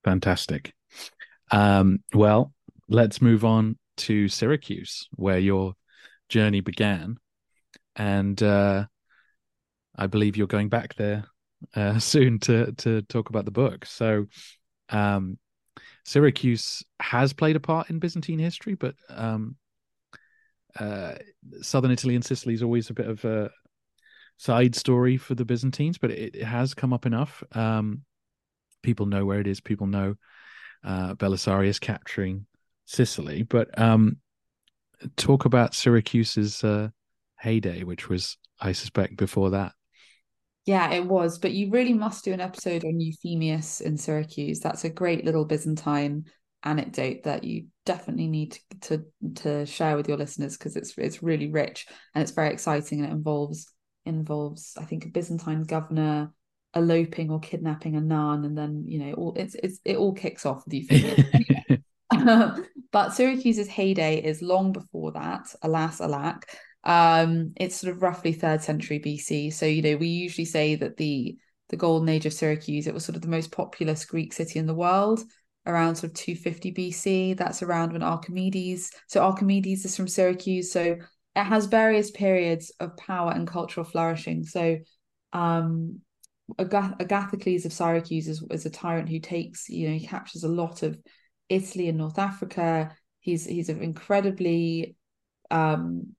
[0.05, 0.73] Fantastic.
[1.51, 2.53] Um, well,
[2.89, 5.75] let's move on to Syracuse, where your
[6.29, 7.17] journey began.
[7.95, 8.87] And uh,
[9.97, 11.25] I believe you're going back there
[11.75, 13.87] uh, soon to to talk about the book.
[13.87, 14.27] So,
[14.91, 15.39] um,
[16.05, 19.57] Syracuse has played a part in Byzantine history, but um,
[20.79, 21.15] uh,
[21.63, 23.51] southern Italy and Sicily is always a bit of a
[24.37, 27.43] side story for the Byzantines, but it, it has come up enough.
[27.53, 28.03] Um,
[28.83, 29.61] people know where it is.
[29.61, 30.17] People know
[30.85, 32.47] uh, Belisarius capturing
[32.85, 33.43] Sicily.
[33.43, 34.19] But um,
[35.17, 36.89] talk about Syracuse's uh,
[37.39, 39.73] heyday, which was, I suspect, before that.
[40.67, 41.39] Yeah, it was.
[41.39, 44.61] But you really must do an episode on Euphemius in Syracuse.
[44.61, 46.27] That's a great little Byzantine
[46.65, 49.05] anecdote that you definitely need to to,
[49.37, 53.09] to share with your listeners because it's it's really rich and it's very exciting and
[53.09, 53.73] it involves
[54.05, 56.33] involves I think a Byzantine governor
[56.75, 60.47] eloping or kidnapping a nun, and then you know all it's it's it all kicks
[60.47, 61.81] off with Euphemia.
[62.93, 65.47] but Syracuse's heyday is long before that.
[65.63, 66.47] Alas, alack.
[66.87, 69.53] Um, it's sort of roughly third century BC.
[69.53, 71.37] So you know we usually say that the
[71.69, 74.67] the golden age of Syracuse it was sort of the most populous Greek city in
[74.67, 75.21] the world
[75.67, 77.37] around sort of 250 BC.
[77.37, 78.93] That's around when Archimedes.
[79.09, 80.71] So Archimedes is from Syracuse.
[80.73, 80.97] So
[81.35, 84.45] it has various periods of power and cultural flourishing.
[84.45, 84.79] So
[85.33, 86.01] um,
[86.59, 90.49] Agath- Agathocles of Syracuse is, is a tyrant who takes, you know, he captures a
[90.49, 90.97] lot of
[91.49, 92.97] Italy and North Africa.
[93.21, 94.97] He's he's an incredibly
[95.51, 96.15] um,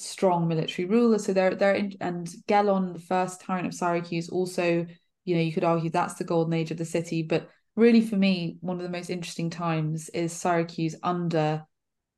[0.00, 1.18] strong military ruler.
[1.18, 4.86] So they're they're in, and Gelon, the first tyrant of Syracuse, also,
[5.24, 7.22] you know, you could argue that's the golden age of the city.
[7.22, 11.64] But really, for me, one of the most interesting times is Syracuse under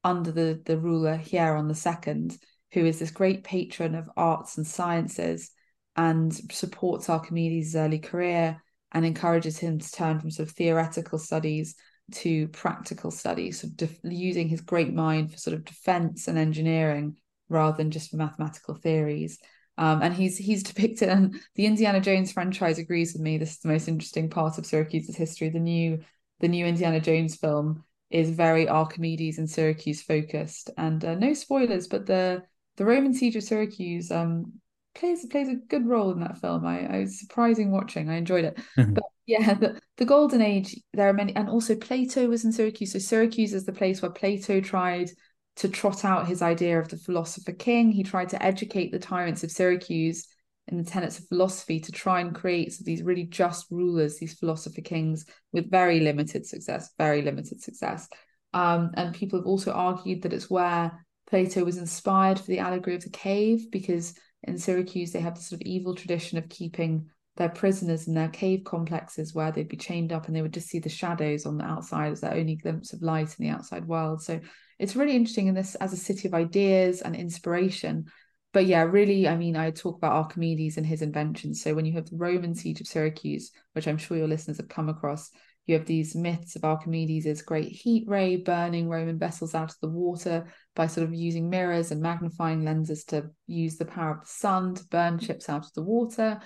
[0.05, 2.39] under the the ruler Hieron the second,
[2.73, 5.51] who is this great patron of arts and sciences
[5.97, 8.63] and supports Archimedes' early career
[8.93, 11.75] and encourages him to turn from sort of theoretical studies
[12.13, 16.39] to practical studies, sort of def- using his great mind for sort of defense and
[16.39, 17.17] engineering
[17.51, 19.39] rather than just for mathematical theories.
[19.77, 23.37] Um, and he's he's depicted, and the Indiana Jones franchise agrees with me.
[23.37, 25.51] This is the most interesting part of Syracuse's history.
[25.51, 26.01] The new
[26.41, 31.87] the new Indiana Jones film is very Archimedes and Syracuse focused, and uh, no spoilers,
[31.89, 32.43] but the
[32.77, 34.55] the Roman siege of Syracuse um,
[34.95, 36.67] plays plays a good role in that film.
[36.67, 38.09] I, I was surprising watching.
[38.09, 38.59] I enjoyed it.
[38.77, 42.93] but yeah, the, the golden age, there are many and also Plato was in Syracuse.
[42.93, 45.11] So Syracuse is the place where Plato tried
[45.57, 47.91] to trot out his idea of the philosopher king.
[47.91, 50.27] He tried to educate the tyrants of Syracuse
[50.69, 54.81] in the tenets of philosophy to try and create these really just rulers, these philosopher
[54.81, 58.09] kings, with very limited success, very limited success.
[58.55, 62.97] Um, and people have also argued that it's where Plato was inspired for the allegory
[62.97, 67.11] of the cave, because in Syracuse they have this sort of evil tradition of keeping
[67.37, 70.69] their prisoners in their cave complexes where they'd be chained up and they would just
[70.69, 73.87] see the shadows on the outside as their only glimpse of light in the outside
[73.87, 74.23] world.
[74.23, 74.41] So
[74.79, 78.07] it's really interesting in this as a city of ideas and inspiration.
[78.53, 81.63] But yeah, really, I mean, I talk about Archimedes and his inventions.
[81.63, 84.69] So when you have the Roman siege of Syracuse, which I'm sure your listeners have
[84.69, 85.31] come across,
[85.67, 89.89] you have these myths of Archimedes' great heat ray burning Roman vessels out of the
[89.89, 94.27] water by sort of using mirrors and magnifying lenses to use the power of the
[94.27, 96.41] sun to burn ships out of the water.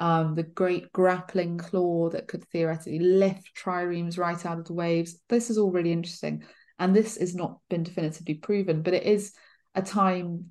[0.00, 5.18] Um, the great grappling claw that could theoretically lift triremes right out of the waves.
[5.28, 6.44] This is all really interesting.
[6.78, 9.32] And this has not been definitively proven, but it is
[9.74, 10.50] a time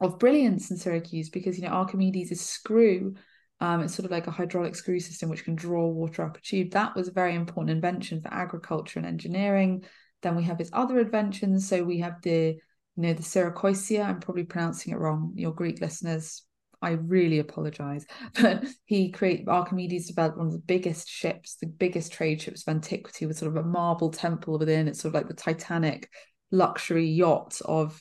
[0.00, 3.14] of brilliance in Syracuse because, you know, Archimedes' screw,
[3.60, 6.40] um, it's sort of like a hydraulic screw system which can draw water up a
[6.40, 6.72] tube.
[6.72, 9.84] That was a very important invention for agriculture and engineering.
[10.22, 11.68] Then we have his other inventions.
[11.68, 12.56] So we have the,
[12.96, 14.04] you know, the Syracosia.
[14.04, 15.32] I'm probably pronouncing it wrong.
[15.36, 16.42] Your Greek listeners
[16.82, 18.06] I really apologize.
[18.40, 22.72] But he created Archimedes developed one of the biggest ships, the biggest trade ships of
[22.74, 24.88] antiquity, with sort of a marble temple within.
[24.88, 26.08] It's sort of like the Titanic
[26.50, 28.00] luxury yacht of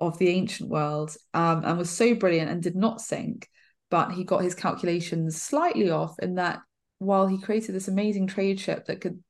[0.00, 3.48] of the ancient world, um, and was so brilliant and did not sink.
[3.90, 6.60] But he got his calculations slightly off in that
[6.98, 9.22] while he created this amazing trade ship that could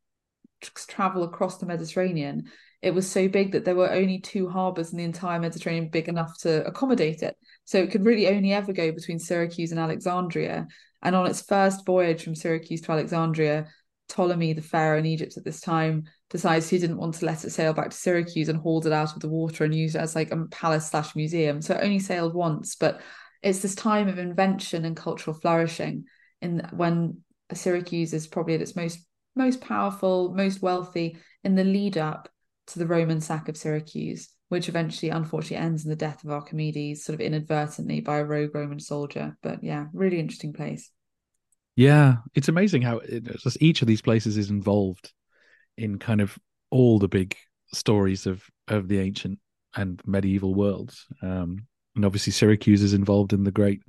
[0.60, 2.50] travel across the Mediterranean,
[2.82, 6.08] it was so big that there were only two harbors in the entire Mediterranean big
[6.08, 7.36] enough to accommodate it.
[7.68, 10.68] So it could really only ever go between Syracuse and Alexandria.
[11.02, 13.66] And on its first voyage from Syracuse to Alexandria,
[14.08, 17.50] Ptolemy, the pharaoh in Egypt at this time, decides he didn't want to let it
[17.50, 20.16] sail back to Syracuse and hauled it out of the water and used it as
[20.16, 21.60] like a palace slash museum.
[21.60, 23.02] So it only sailed once, but
[23.42, 26.06] it's this time of invention and cultural flourishing
[26.40, 27.18] in when
[27.52, 29.00] Syracuse is probably at its most
[29.36, 32.30] most powerful, most wealthy in the lead up
[32.68, 37.04] to the Roman sack of Syracuse which eventually unfortunately ends in the death of Archimedes,
[37.04, 39.36] sort of inadvertently by a rogue Roman soldier.
[39.42, 40.90] But yeah, really interesting place.
[41.76, 45.12] Yeah, it's amazing how it, just each of these places is involved
[45.76, 46.36] in kind of
[46.70, 47.36] all the big
[47.72, 49.38] stories of of the ancient
[49.76, 51.06] and medieval worlds.
[51.22, 53.82] Um, and obviously, Syracuse is involved in the great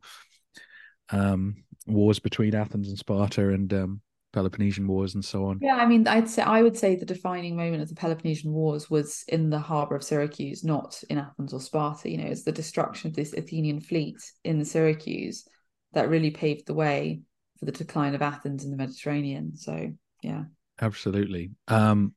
[1.12, 5.60] um, wars between Athens and Sparta, and um, Peloponnesian Wars and so on.
[5.62, 8.90] Yeah, I mean, I'd say I would say the defining moment of the Peloponnesian Wars
[8.90, 12.10] was in the harbor of Syracuse, not in Athens or Sparta.
[12.10, 15.48] You know, it's the destruction of this Athenian fleet in the Syracuse
[15.94, 17.22] that really paved the way
[17.58, 19.56] for the decline of Athens in the Mediterranean.
[19.56, 20.44] So, yeah,
[20.80, 21.52] absolutely.
[21.68, 22.14] Um,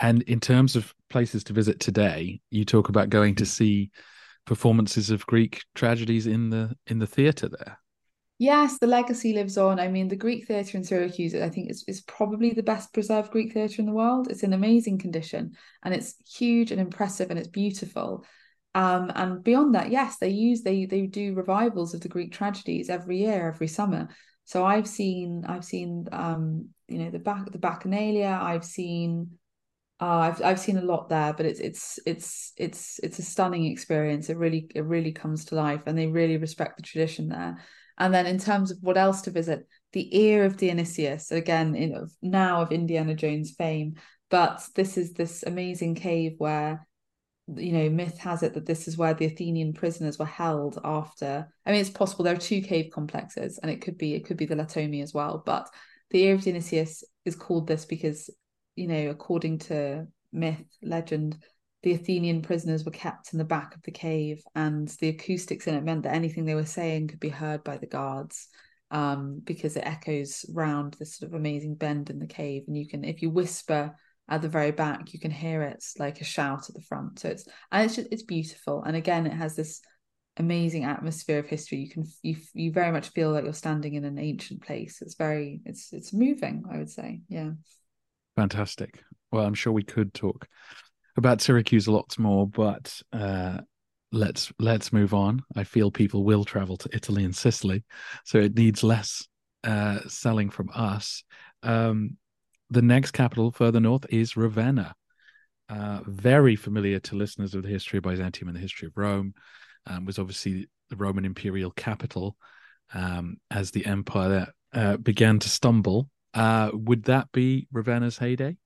[0.00, 3.90] and in terms of places to visit today, you talk about going to see
[4.46, 7.78] performances of Greek tragedies in the in the theatre there.
[8.40, 9.80] Yes, the legacy lives on.
[9.80, 13.32] I mean, the Greek theatre in Syracuse, I think, is, is probably the best preserved
[13.32, 14.30] Greek theatre in the world.
[14.30, 18.24] It's in amazing condition and it's huge and impressive and it's beautiful.
[18.76, 22.88] Um, and beyond that, yes, they use they they do revivals of the Greek tragedies
[22.88, 24.08] every year, every summer.
[24.44, 28.40] So I've seen I've seen um, you know the back the Bacchanalia.
[28.40, 29.30] I've seen
[30.00, 33.64] uh, I've I've seen a lot there, but it's it's it's it's it's a stunning
[33.64, 34.30] experience.
[34.30, 37.58] It really it really comes to life, and they really respect the tradition there.
[37.98, 42.08] And then in terms of what else to visit, the ear of Dionysius, again, in,
[42.22, 43.96] now of Indiana Jones fame.
[44.30, 46.86] But this is this amazing cave where,
[47.56, 51.48] you know, myth has it that this is where the Athenian prisoners were held after.
[51.64, 54.36] I mean, it's possible there are two cave complexes, and it could be it could
[54.36, 55.42] be the Latomi as well.
[55.44, 55.68] But
[56.10, 58.30] the ear of Dionysius is called this because,
[58.76, 61.38] you know, according to myth, legend,
[61.88, 65.74] the Athenian prisoners were kept in the back of the cave, and the acoustics in
[65.74, 68.48] it meant that anything they were saying could be heard by the guards
[68.90, 72.64] um, because it echoes round this sort of amazing bend in the cave.
[72.66, 73.94] And you can, if you whisper
[74.28, 77.20] at the very back, you can hear it like a shout at the front.
[77.20, 78.82] So it's and it's just, it's beautiful.
[78.82, 79.80] And again, it has this
[80.36, 81.78] amazing atmosphere of history.
[81.78, 85.00] You can you you very much feel like you're standing in an ancient place.
[85.00, 86.64] It's very it's it's moving.
[86.70, 87.52] I would say, yeah.
[88.36, 89.02] Fantastic.
[89.32, 90.46] Well, I'm sure we could talk
[91.18, 93.58] about Syracuse a lot more, but uh,
[94.12, 95.42] let's let's move on.
[95.56, 97.84] I feel people will travel to Italy and Sicily,
[98.24, 99.26] so it needs less
[99.64, 101.24] uh, selling from us.
[101.62, 102.16] Um,
[102.70, 104.94] the next capital further north is Ravenna.
[105.68, 109.34] Uh, very familiar to listeners of the history of Byzantium and the history of Rome.
[109.86, 112.36] Um, was obviously the Roman imperial capital
[112.94, 116.08] um, as the empire uh, began to stumble.
[116.34, 118.56] Uh, would that be Ravenna's heyday?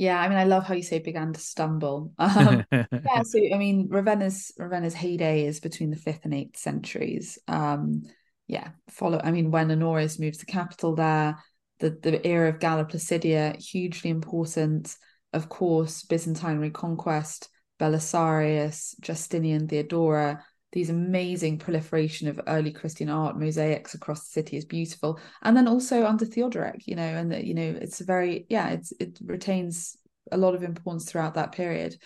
[0.00, 2.14] Yeah, I mean, I love how you say began to stumble.
[2.18, 7.38] Um, yeah, so I mean, Ravenna's Ravenna's heyday is between the fifth and eighth centuries.
[7.46, 8.04] Um,
[8.46, 9.20] yeah, follow.
[9.22, 11.36] I mean, when Honorius moves the capital there,
[11.80, 14.96] the the era of Galla Placidia hugely important.
[15.34, 20.42] Of course, Byzantine reconquest, Belisarius, Justinian, Theodora,
[20.72, 25.18] these amazing proliferation of early Christian art mosaics across the city is beautiful.
[25.42, 28.70] And then also under Theodoric, you know, and that you know, it's a very yeah,
[28.70, 29.96] it's it retains
[30.30, 31.96] a lot of importance throughout that period.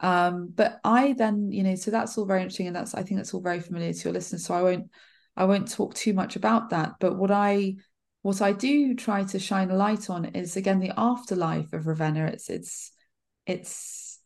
[0.00, 3.18] Um, but I then, you know, so that's all very interesting, and that's I think
[3.18, 4.44] that's all very familiar to your listeners.
[4.44, 4.90] So I won't
[5.36, 6.94] I won't talk too much about that.
[6.98, 7.76] But what I
[8.22, 12.26] what I do try to shine a light on is again the afterlife of Ravenna.
[12.26, 12.92] It's it's
[13.46, 14.18] it's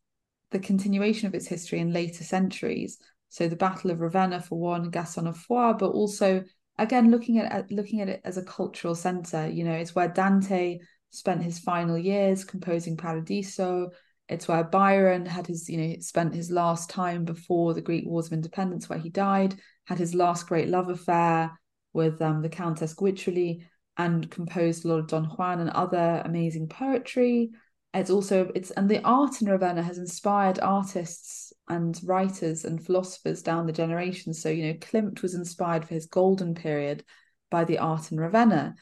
[0.52, 2.98] the continuation of its history in later centuries
[3.34, 6.44] so the Battle of Ravenna for one, Gaston of Foix, but also
[6.78, 9.48] again looking at looking at it as a cultural center.
[9.48, 10.78] You know, it's where Dante
[11.10, 13.90] spent his final years composing Paradiso.
[14.28, 18.28] It's where Byron had his, you know, spent his last time before the Greek Wars
[18.28, 19.56] of Independence, where he died,
[19.86, 21.58] had his last great love affair
[21.92, 23.64] with um, the Countess Guiccioli,
[23.96, 27.50] and composed a lot of Don Juan and other amazing poetry.
[27.94, 33.42] It's also it's and the art in Ravenna has inspired artists and writers and philosophers
[33.42, 34.42] down the generations.
[34.42, 37.04] So, you know, Klimt was inspired for his golden period
[37.50, 38.74] by the art in Ravenna.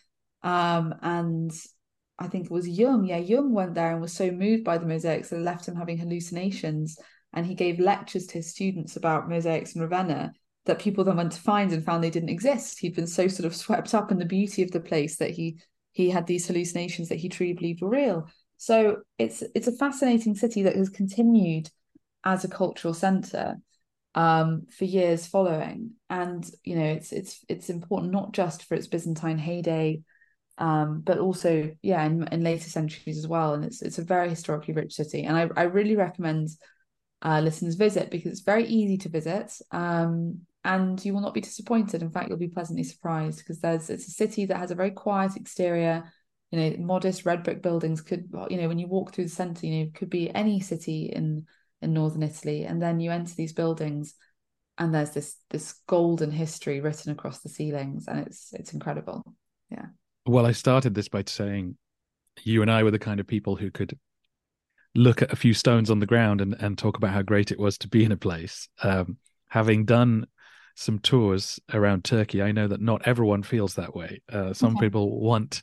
[0.43, 1.53] Um, and
[2.19, 3.05] I think it was Jung.
[3.05, 5.77] Yeah, Jung went there and was so moved by the mosaics that it left him
[5.77, 6.97] having hallucinations.
[7.35, 10.33] And he gave lectures to his students about mosaics in Ravenna
[10.65, 12.79] that people then went to find and found they didn't exist.
[12.79, 15.61] He'd been so sort of swept up in the beauty of the place that he
[15.93, 18.27] he had these hallucinations that he truly believed were real.
[18.63, 21.69] So it's it's a fascinating city that has continued
[22.23, 23.57] as a cultural center
[24.15, 25.95] um, for years following.
[26.09, 30.03] And you know, it's it's it's important not just for its Byzantine heyday,
[30.59, 33.55] um, but also yeah, in, in, later centuries as well.
[33.55, 36.51] And it's it's a very historically rich city, and I I really recommend
[37.21, 39.61] uh, listeners visit because it's very easy to visit.
[39.73, 42.01] Um, and you will not be disappointed.
[42.01, 44.93] In fact, you'll be pleasantly surprised because there's it's a city that has a very
[44.93, 46.05] quiet exterior.
[46.53, 49.67] You know, modest red brick buildings could, you know, when you walk through the center,
[49.67, 51.47] you know, could be any city in
[51.81, 54.15] in northern Italy, and then you enter these buildings,
[54.79, 59.35] and there's this this golden history written across the ceilings, and it's it's incredible.
[59.71, 59.87] Yeah.
[60.27, 61.77] Well, I started this by saying
[62.45, 63.99] you and I were the kind of people who could
[64.95, 67.59] look at a few stones on the ground and, and talk about how great it
[67.59, 68.69] was to be in a place.
[68.83, 69.17] Um,
[69.49, 70.27] having done
[70.75, 74.21] some tours around Turkey, I know that not everyone feels that way.
[74.31, 74.87] Uh, some okay.
[74.87, 75.63] people want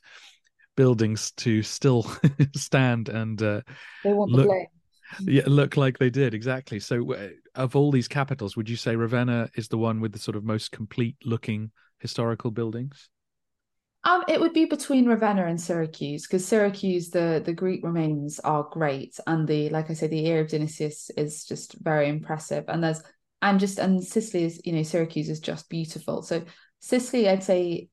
[0.80, 2.10] buildings to still
[2.56, 3.60] stand and uh,
[4.02, 4.66] they want look, the
[5.34, 6.80] yeah, look like they did exactly.
[6.80, 7.14] So,
[7.54, 10.46] of all these capitals, would you say Ravenna is the one with the sort of
[10.46, 13.10] most complete looking historical buildings?
[14.06, 18.64] Um, it would be between Ravenna and Syracuse because Syracuse, the the Greek remains are
[18.72, 22.64] great, and the like I say, the ear of Dionysius is just very impressive.
[22.70, 23.04] And there's
[23.42, 26.22] and just and Sicily is you know Syracuse is just beautiful.
[26.22, 26.46] So
[26.80, 27.90] Sicily, I'd say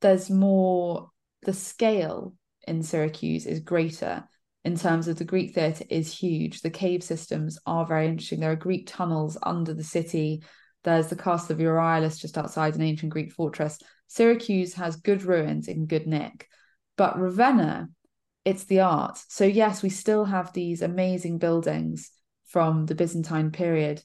[0.00, 1.10] there's more
[1.42, 2.34] the scale
[2.66, 4.24] in Syracuse is greater
[4.64, 6.60] in terms of the Greek theatre is huge.
[6.60, 8.40] The cave systems are very interesting.
[8.40, 10.42] There are Greek tunnels under the city.
[10.82, 13.78] There's the castle of Euryalus just outside an ancient Greek fortress.
[14.08, 16.48] Syracuse has good ruins in good nick,
[16.96, 17.88] but Ravenna,
[18.44, 19.18] it's the art.
[19.28, 22.10] So yes, we still have these amazing buildings
[22.46, 24.02] from the Byzantine period.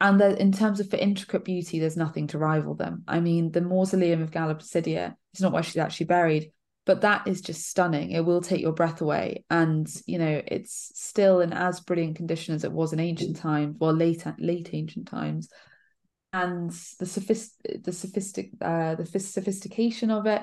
[0.00, 3.02] And in terms of for intricate beauty, there's nothing to rival them.
[3.08, 6.52] I mean, the mausoleum of Galla Placidia is not where she's actually buried,
[6.86, 8.12] but that is just stunning.
[8.12, 9.44] It will take your breath away.
[9.50, 13.76] And you know it's still in as brilliant condition as it was in ancient times
[13.78, 15.50] well late late ancient times.
[16.32, 20.42] And the sophist the sophistic uh the sophistication of it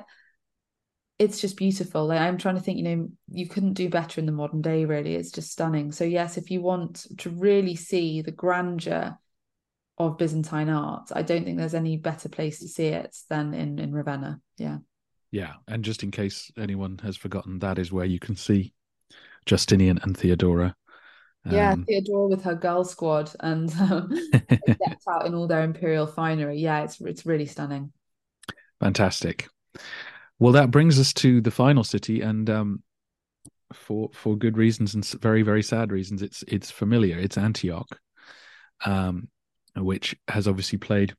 [1.18, 2.08] it's just beautiful.
[2.08, 4.84] Like, i'm trying to think you know you couldn't do better in the modern day
[4.86, 5.16] really.
[5.16, 5.94] It's just stunning.
[5.94, 9.18] So yes if you want to really see the grandeur
[9.98, 13.80] of byzantine art i don't think there's any better place to see it than in
[13.80, 14.78] in ravenna yeah
[15.36, 18.74] yeah, and just in case anyone has forgotten, that is where you can see
[19.46, 20.74] Justinian and Theodora.
[21.52, 24.18] Yeah, um, Theodora with her girl squad and um,
[24.66, 26.60] decked out in all their imperial finery.
[26.60, 27.92] Yeah, it's it's really stunning.
[28.80, 29.50] Fantastic.
[30.40, 32.84] Well, that brings us to the final city, and um,
[33.74, 37.20] for for good reasons and very very sad reasons, it's it's familiar.
[37.20, 38.00] It's Antioch.
[38.86, 39.28] um,
[39.78, 41.16] which has obviously played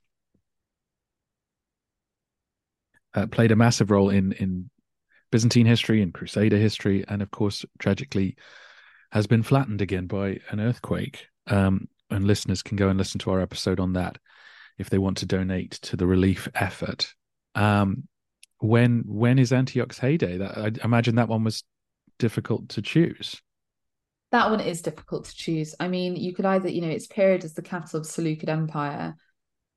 [3.15, 4.71] uh, played a massive role in in
[5.31, 8.37] Byzantine history and Crusader history, and of course, tragically,
[9.11, 11.27] has been flattened again by an earthquake.
[11.49, 14.19] Um, and listeners can go and listen to our episode on that
[14.79, 17.13] if they want to donate to the relief effort.
[17.55, 18.07] Um,
[18.59, 20.39] when when is Antioch's heyday?
[20.39, 21.65] That I imagine that one was
[22.19, 23.41] difficult to choose.
[24.37, 25.75] That one is difficult to choose.
[25.81, 29.17] I mean, you could either, you know, its period as the capital of Seleucid Empire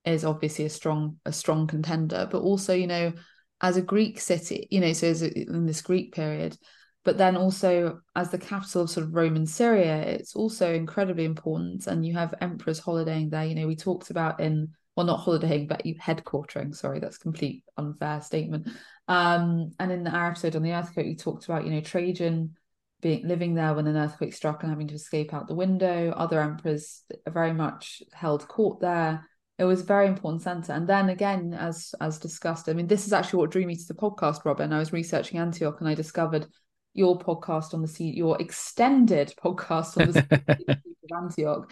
[0.04, 3.14] is obviously a strong a strong contender, but also, you know,
[3.62, 6.58] as a Greek city, you know, so a, in this Greek period,
[7.04, 11.86] but then also as the capital of sort of Roman Syria, it's also incredibly important.
[11.86, 13.46] And you have emperors holidaying there.
[13.46, 16.74] You know, we talked about in well, not holidaying, but headquartering.
[16.74, 18.68] Sorry, that's complete unfair statement.
[19.08, 22.56] Um, and in our episode on the earthquake, we talked about you know Trajan
[23.00, 26.10] being living there when an earthquake struck and having to escape out the window.
[26.10, 29.26] Other emperors very much held court there.
[29.58, 30.72] It was a very important center.
[30.72, 33.86] And then again, as as discussed, I mean, this is actually what drew me to
[33.86, 34.72] the podcast, Robin.
[34.72, 36.46] I was researching Antioch and I discovered
[36.94, 41.70] your podcast on the sea, your extended podcast on the of Antioch.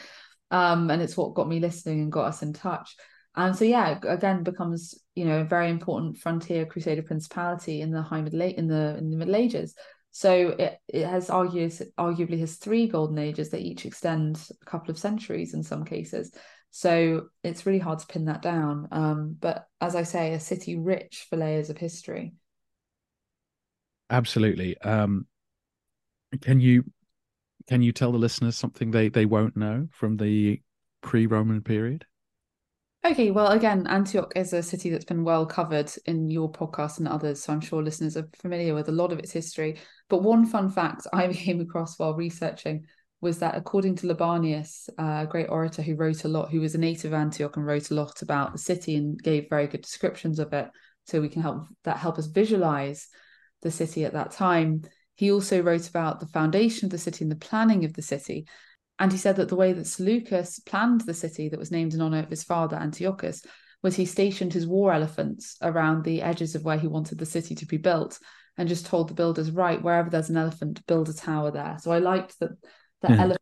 [0.51, 2.97] Um, and it's what got me listening and got us in touch.
[3.37, 8.03] And so yeah, again becomes you know a very important frontier crusader principality in the
[8.03, 9.75] high middle in the in the Middle Ages.
[10.11, 14.91] So it, it has argues arguably has three golden ages that each extend a couple
[14.91, 16.33] of centuries in some cases.
[16.71, 18.89] So it's really hard to pin that down.
[18.91, 22.35] Um, but as I say, a city rich for layers of history.
[24.11, 24.79] Absolutely.
[24.79, 25.27] Um,
[26.41, 26.85] can you
[27.69, 30.61] can you tell the listeners something they they won't know from the
[31.03, 32.07] pre-Roman period?
[33.05, 37.07] Okay, well, again, Antioch is a city that's been well covered in your podcast and
[37.07, 39.79] others, so I'm sure listeners are familiar with a lot of its history.
[40.09, 42.87] But one fun fact I came across while researching
[43.21, 46.75] was that according to Libanius, uh, a great orator who wrote a lot, who was
[46.75, 49.83] a native of Antioch and wrote a lot about the city and gave very good
[49.83, 50.69] descriptions of it,
[51.05, 53.09] so we can help that help us visualize
[53.63, 54.83] the city at that time.
[55.15, 58.47] He also wrote about the foundation of the city and the planning of the city.
[58.99, 62.01] And he said that the way that Seleucus planned the city that was named in
[62.01, 63.45] honor of his father, Antiochus,
[63.83, 67.55] was he stationed his war elephants around the edges of where he wanted the city
[67.55, 68.19] to be built
[68.57, 71.77] and just told the builders, right, wherever there's an elephant, build a tower there.
[71.81, 72.51] So I liked that
[73.03, 73.19] the mm.
[73.19, 73.41] elephant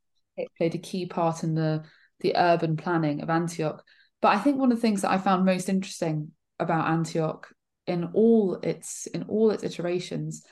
[0.59, 1.85] played a key part in the
[2.21, 3.83] the urban planning of Antioch.
[4.23, 7.49] But I think one of the things that I found most interesting about Antioch
[7.87, 10.43] in all its in all its iterations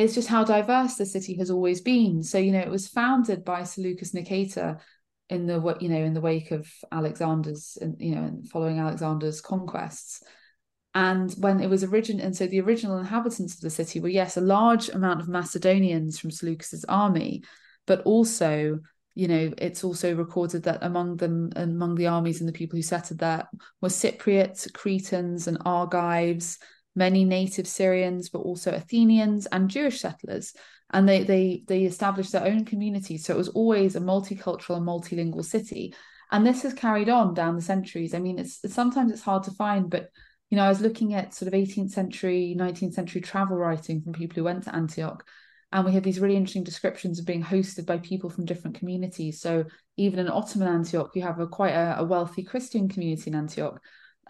[0.00, 2.22] is just how diverse the city has always been.
[2.22, 4.80] So, you know, it was founded by Seleucus Nicator
[5.30, 10.22] in the you know in the wake of Alexander's you know following Alexander's conquests
[10.94, 14.36] and when it was origin and so the original inhabitants of the city were yes
[14.36, 17.44] a large amount of Macedonians from Seleucus's army
[17.86, 18.80] but also
[19.14, 22.82] you know it's also recorded that among them among the armies and the people who
[22.82, 23.48] settled there
[23.80, 26.58] were Cypriots Cretans and Argives
[26.94, 30.54] many native Syrians, but also Athenians and Jewish settlers.
[30.92, 33.24] And they they they established their own communities.
[33.24, 35.94] So it was always a multicultural and multilingual city.
[36.32, 38.14] And this has carried on down the centuries.
[38.14, 40.10] I mean, it's, sometimes it's hard to find, but
[40.48, 44.12] you know, I was looking at sort of 18th century, 19th century travel writing from
[44.12, 45.24] people who went to Antioch.
[45.72, 49.40] And we have these really interesting descriptions of being hosted by people from different communities.
[49.40, 49.64] So
[49.96, 53.80] even in Ottoman Antioch, you have a quite a, a wealthy Christian community in Antioch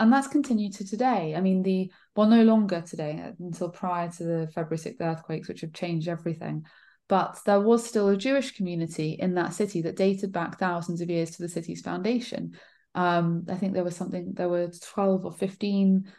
[0.01, 1.35] and that's continued to today.
[1.37, 5.47] I mean, the well, no longer today uh, until prior to the February 6th earthquakes,
[5.47, 6.65] which have changed everything.
[7.07, 11.11] But there was still a Jewish community in that city that dated back thousands of
[11.11, 12.59] years to the city's foundation.
[12.95, 16.11] Um, I think there was something, there were 12 or 15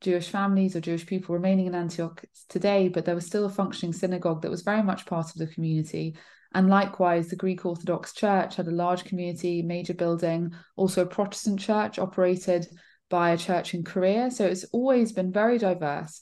[0.00, 3.92] Jewish families or Jewish people remaining in Antioch today, but there was still a functioning
[3.92, 6.16] synagogue that was very much part of the community.
[6.54, 11.60] And likewise, the Greek Orthodox Church had a large community, major building, also a Protestant
[11.60, 12.66] church operated
[13.08, 14.30] by a church in Korea.
[14.30, 16.20] So it's always been very diverse.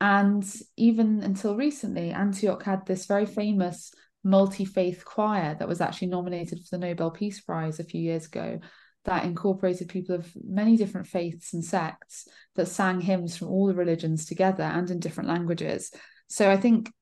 [0.00, 0.44] And
[0.76, 3.92] even until recently, Antioch had this very famous
[4.24, 8.26] multi faith choir that was actually nominated for the Nobel Peace Prize a few years
[8.26, 8.60] ago
[9.04, 13.74] that incorporated people of many different faiths and sects that sang hymns from all the
[13.74, 15.90] religions together and in different languages.
[16.28, 16.92] So I think,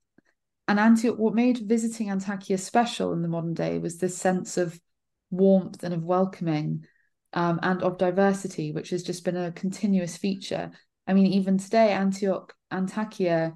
[0.68, 4.78] and Antioch, what made visiting Antakya special in the modern day was this sense of
[5.30, 6.84] warmth and of welcoming
[7.32, 10.70] um, and of diversity, which has just been a continuous feature.
[11.06, 13.54] I mean, even today, Antioch, Antakya,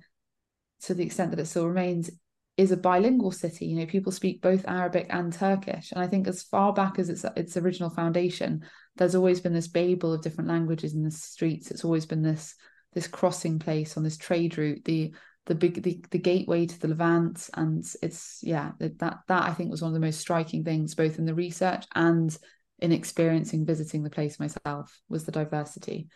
[0.83, 2.11] to the extent that it still remains,
[2.57, 3.67] is a bilingual city.
[3.67, 7.09] You know, people speak both Arabic and Turkish, and I think as far back as
[7.09, 8.65] its its original foundation,
[8.97, 11.71] there's always been this babel of different languages in the streets.
[11.71, 12.55] It's always been this
[12.93, 15.15] this crossing place on this trade route, the
[15.47, 19.71] the big the, the gateway to the Levant, and it's yeah that that I think
[19.71, 22.37] was one of the most striking things both in the research and
[22.81, 26.09] in experiencing visiting the place myself was the diversity.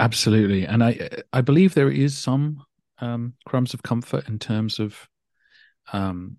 [0.00, 2.64] Absolutely, and I I believe there is some
[2.98, 5.08] um, crumbs of comfort in terms of
[5.92, 6.38] um,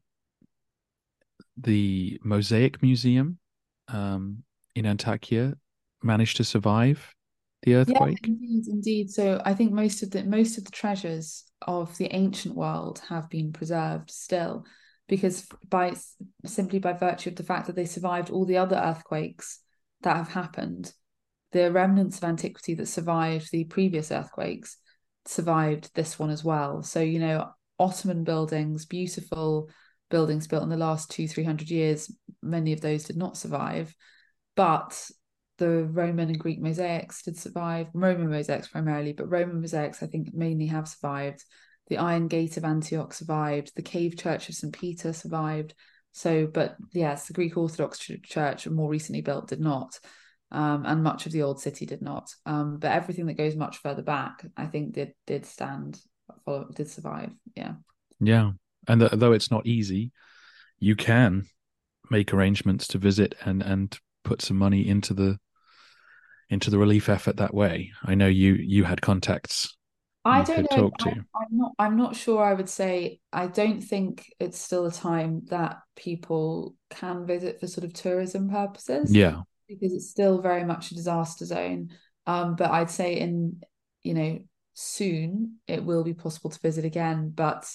[1.58, 3.38] the Mosaic Museum
[3.88, 4.44] um,
[4.76, 5.56] in Antakya
[6.02, 7.14] managed to survive
[7.64, 8.18] the earthquake.
[8.22, 9.12] Yeah, indeed, indeed.
[9.12, 13.30] So I think most of the most of the treasures of the ancient world have
[13.30, 14.66] been preserved still,
[15.08, 15.94] because by
[16.46, 19.60] simply by virtue of the fact that they survived all the other earthquakes
[20.02, 20.94] that have happened,
[21.52, 24.78] the remnants of antiquity that survived the previous earthquakes
[25.26, 26.84] survived this one as well.
[26.84, 29.70] So you know, Ottoman buildings, beautiful
[30.10, 33.94] buildings built in the last two three hundred years, many of those did not survive,
[34.56, 35.10] but
[35.58, 40.34] the Roman and Greek mosaics did survive, Roman mosaics primarily, but Roman mosaics I think
[40.34, 41.44] mainly have survived.
[41.88, 43.74] The Iron Gate of Antioch survived.
[43.76, 44.74] The Cave Church of St.
[44.74, 45.74] Peter survived.
[46.12, 50.00] So, but yes, the Greek Orthodox Church, more recently built, did not.
[50.52, 52.32] Um, and much of the old city did not.
[52.46, 56.00] Um, but everything that goes much further back, I think, did did stand,
[56.76, 57.32] did survive.
[57.56, 57.74] Yeah.
[58.20, 58.52] Yeah,
[58.88, 60.12] and th- though it's not easy,
[60.80, 61.46] you can
[62.12, 65.40] make arrangements to visit and and put some money into the
[66.50, 67.92] into the relief effort that way.
[68.04, 69.76] I know you you had contacts.
[70.26, 70.92] I don't know.
[71.02, 71.22] I, am
[71.52, 71.72] not.
[71.78, 72.44] I'm not sure.
[72.44, 77.68] I would say I don't think it's still a time that people can visit for
[77.68, 79.14] sort of tourism purposes.
[79.14, 81.90] Yeah, because it's still very much a disaster zone.
[82.26, 83.62] Um, but I'd say in
[84.02, 84.40] you know
[84.76, 87.32] soon it will be possible to visit again.
[87.36, 87.70] But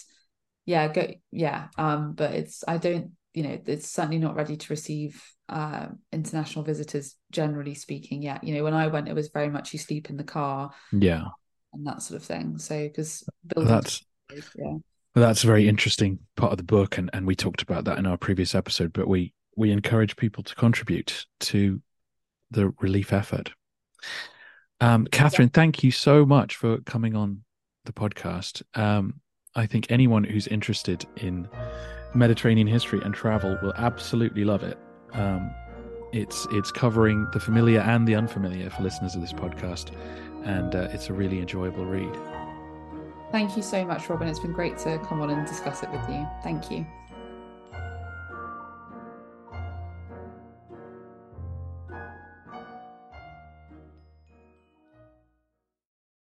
[0.64, 1.68] yeah, go yeah.
[1.76, 6.64] Um, but it's I don't you know it's certainly not ready to receive uh, international
[6.64, 10.10] visitors generally speaking yet you know when i went it was very much you sleep
[10.10, 11.24] in the car yeah
[11.72, 12.58] and that sort of thing.
[12.58, 14.02] So because that's
[14.56, 14.76] yeah.
[15.14, 18.06] That's a very interesting part of the book and and we talked about that in
[18.06, 21.80] our previous episode but we we encourage people to contribute to
[22.50, 23.52] the relief effort.
[24.80, 25.54] Um Katherine yeah.
[25.54, 27.42] thank you so much for coming on
[27.84, 28.62] the podcast.
[28.74, 29.20] Um
[29.54, 31.48] i think anyone who's interested in
[32.14, 34.78] mediterranean history and travel will absolutely love it.
[35.12, 35.50] Um,
[36.12, 39.92] it's it's covering the familiar and the unfamiliar for listeners of this podcast,
[40.44, 42.14] and uh, it's a really enjoyable read.
[43.30, 44.26] Thank you so much, Robin.
[44.26, 46.26] It's been great to come on and discuss it with you.
[46.42, 46.86] Thank you.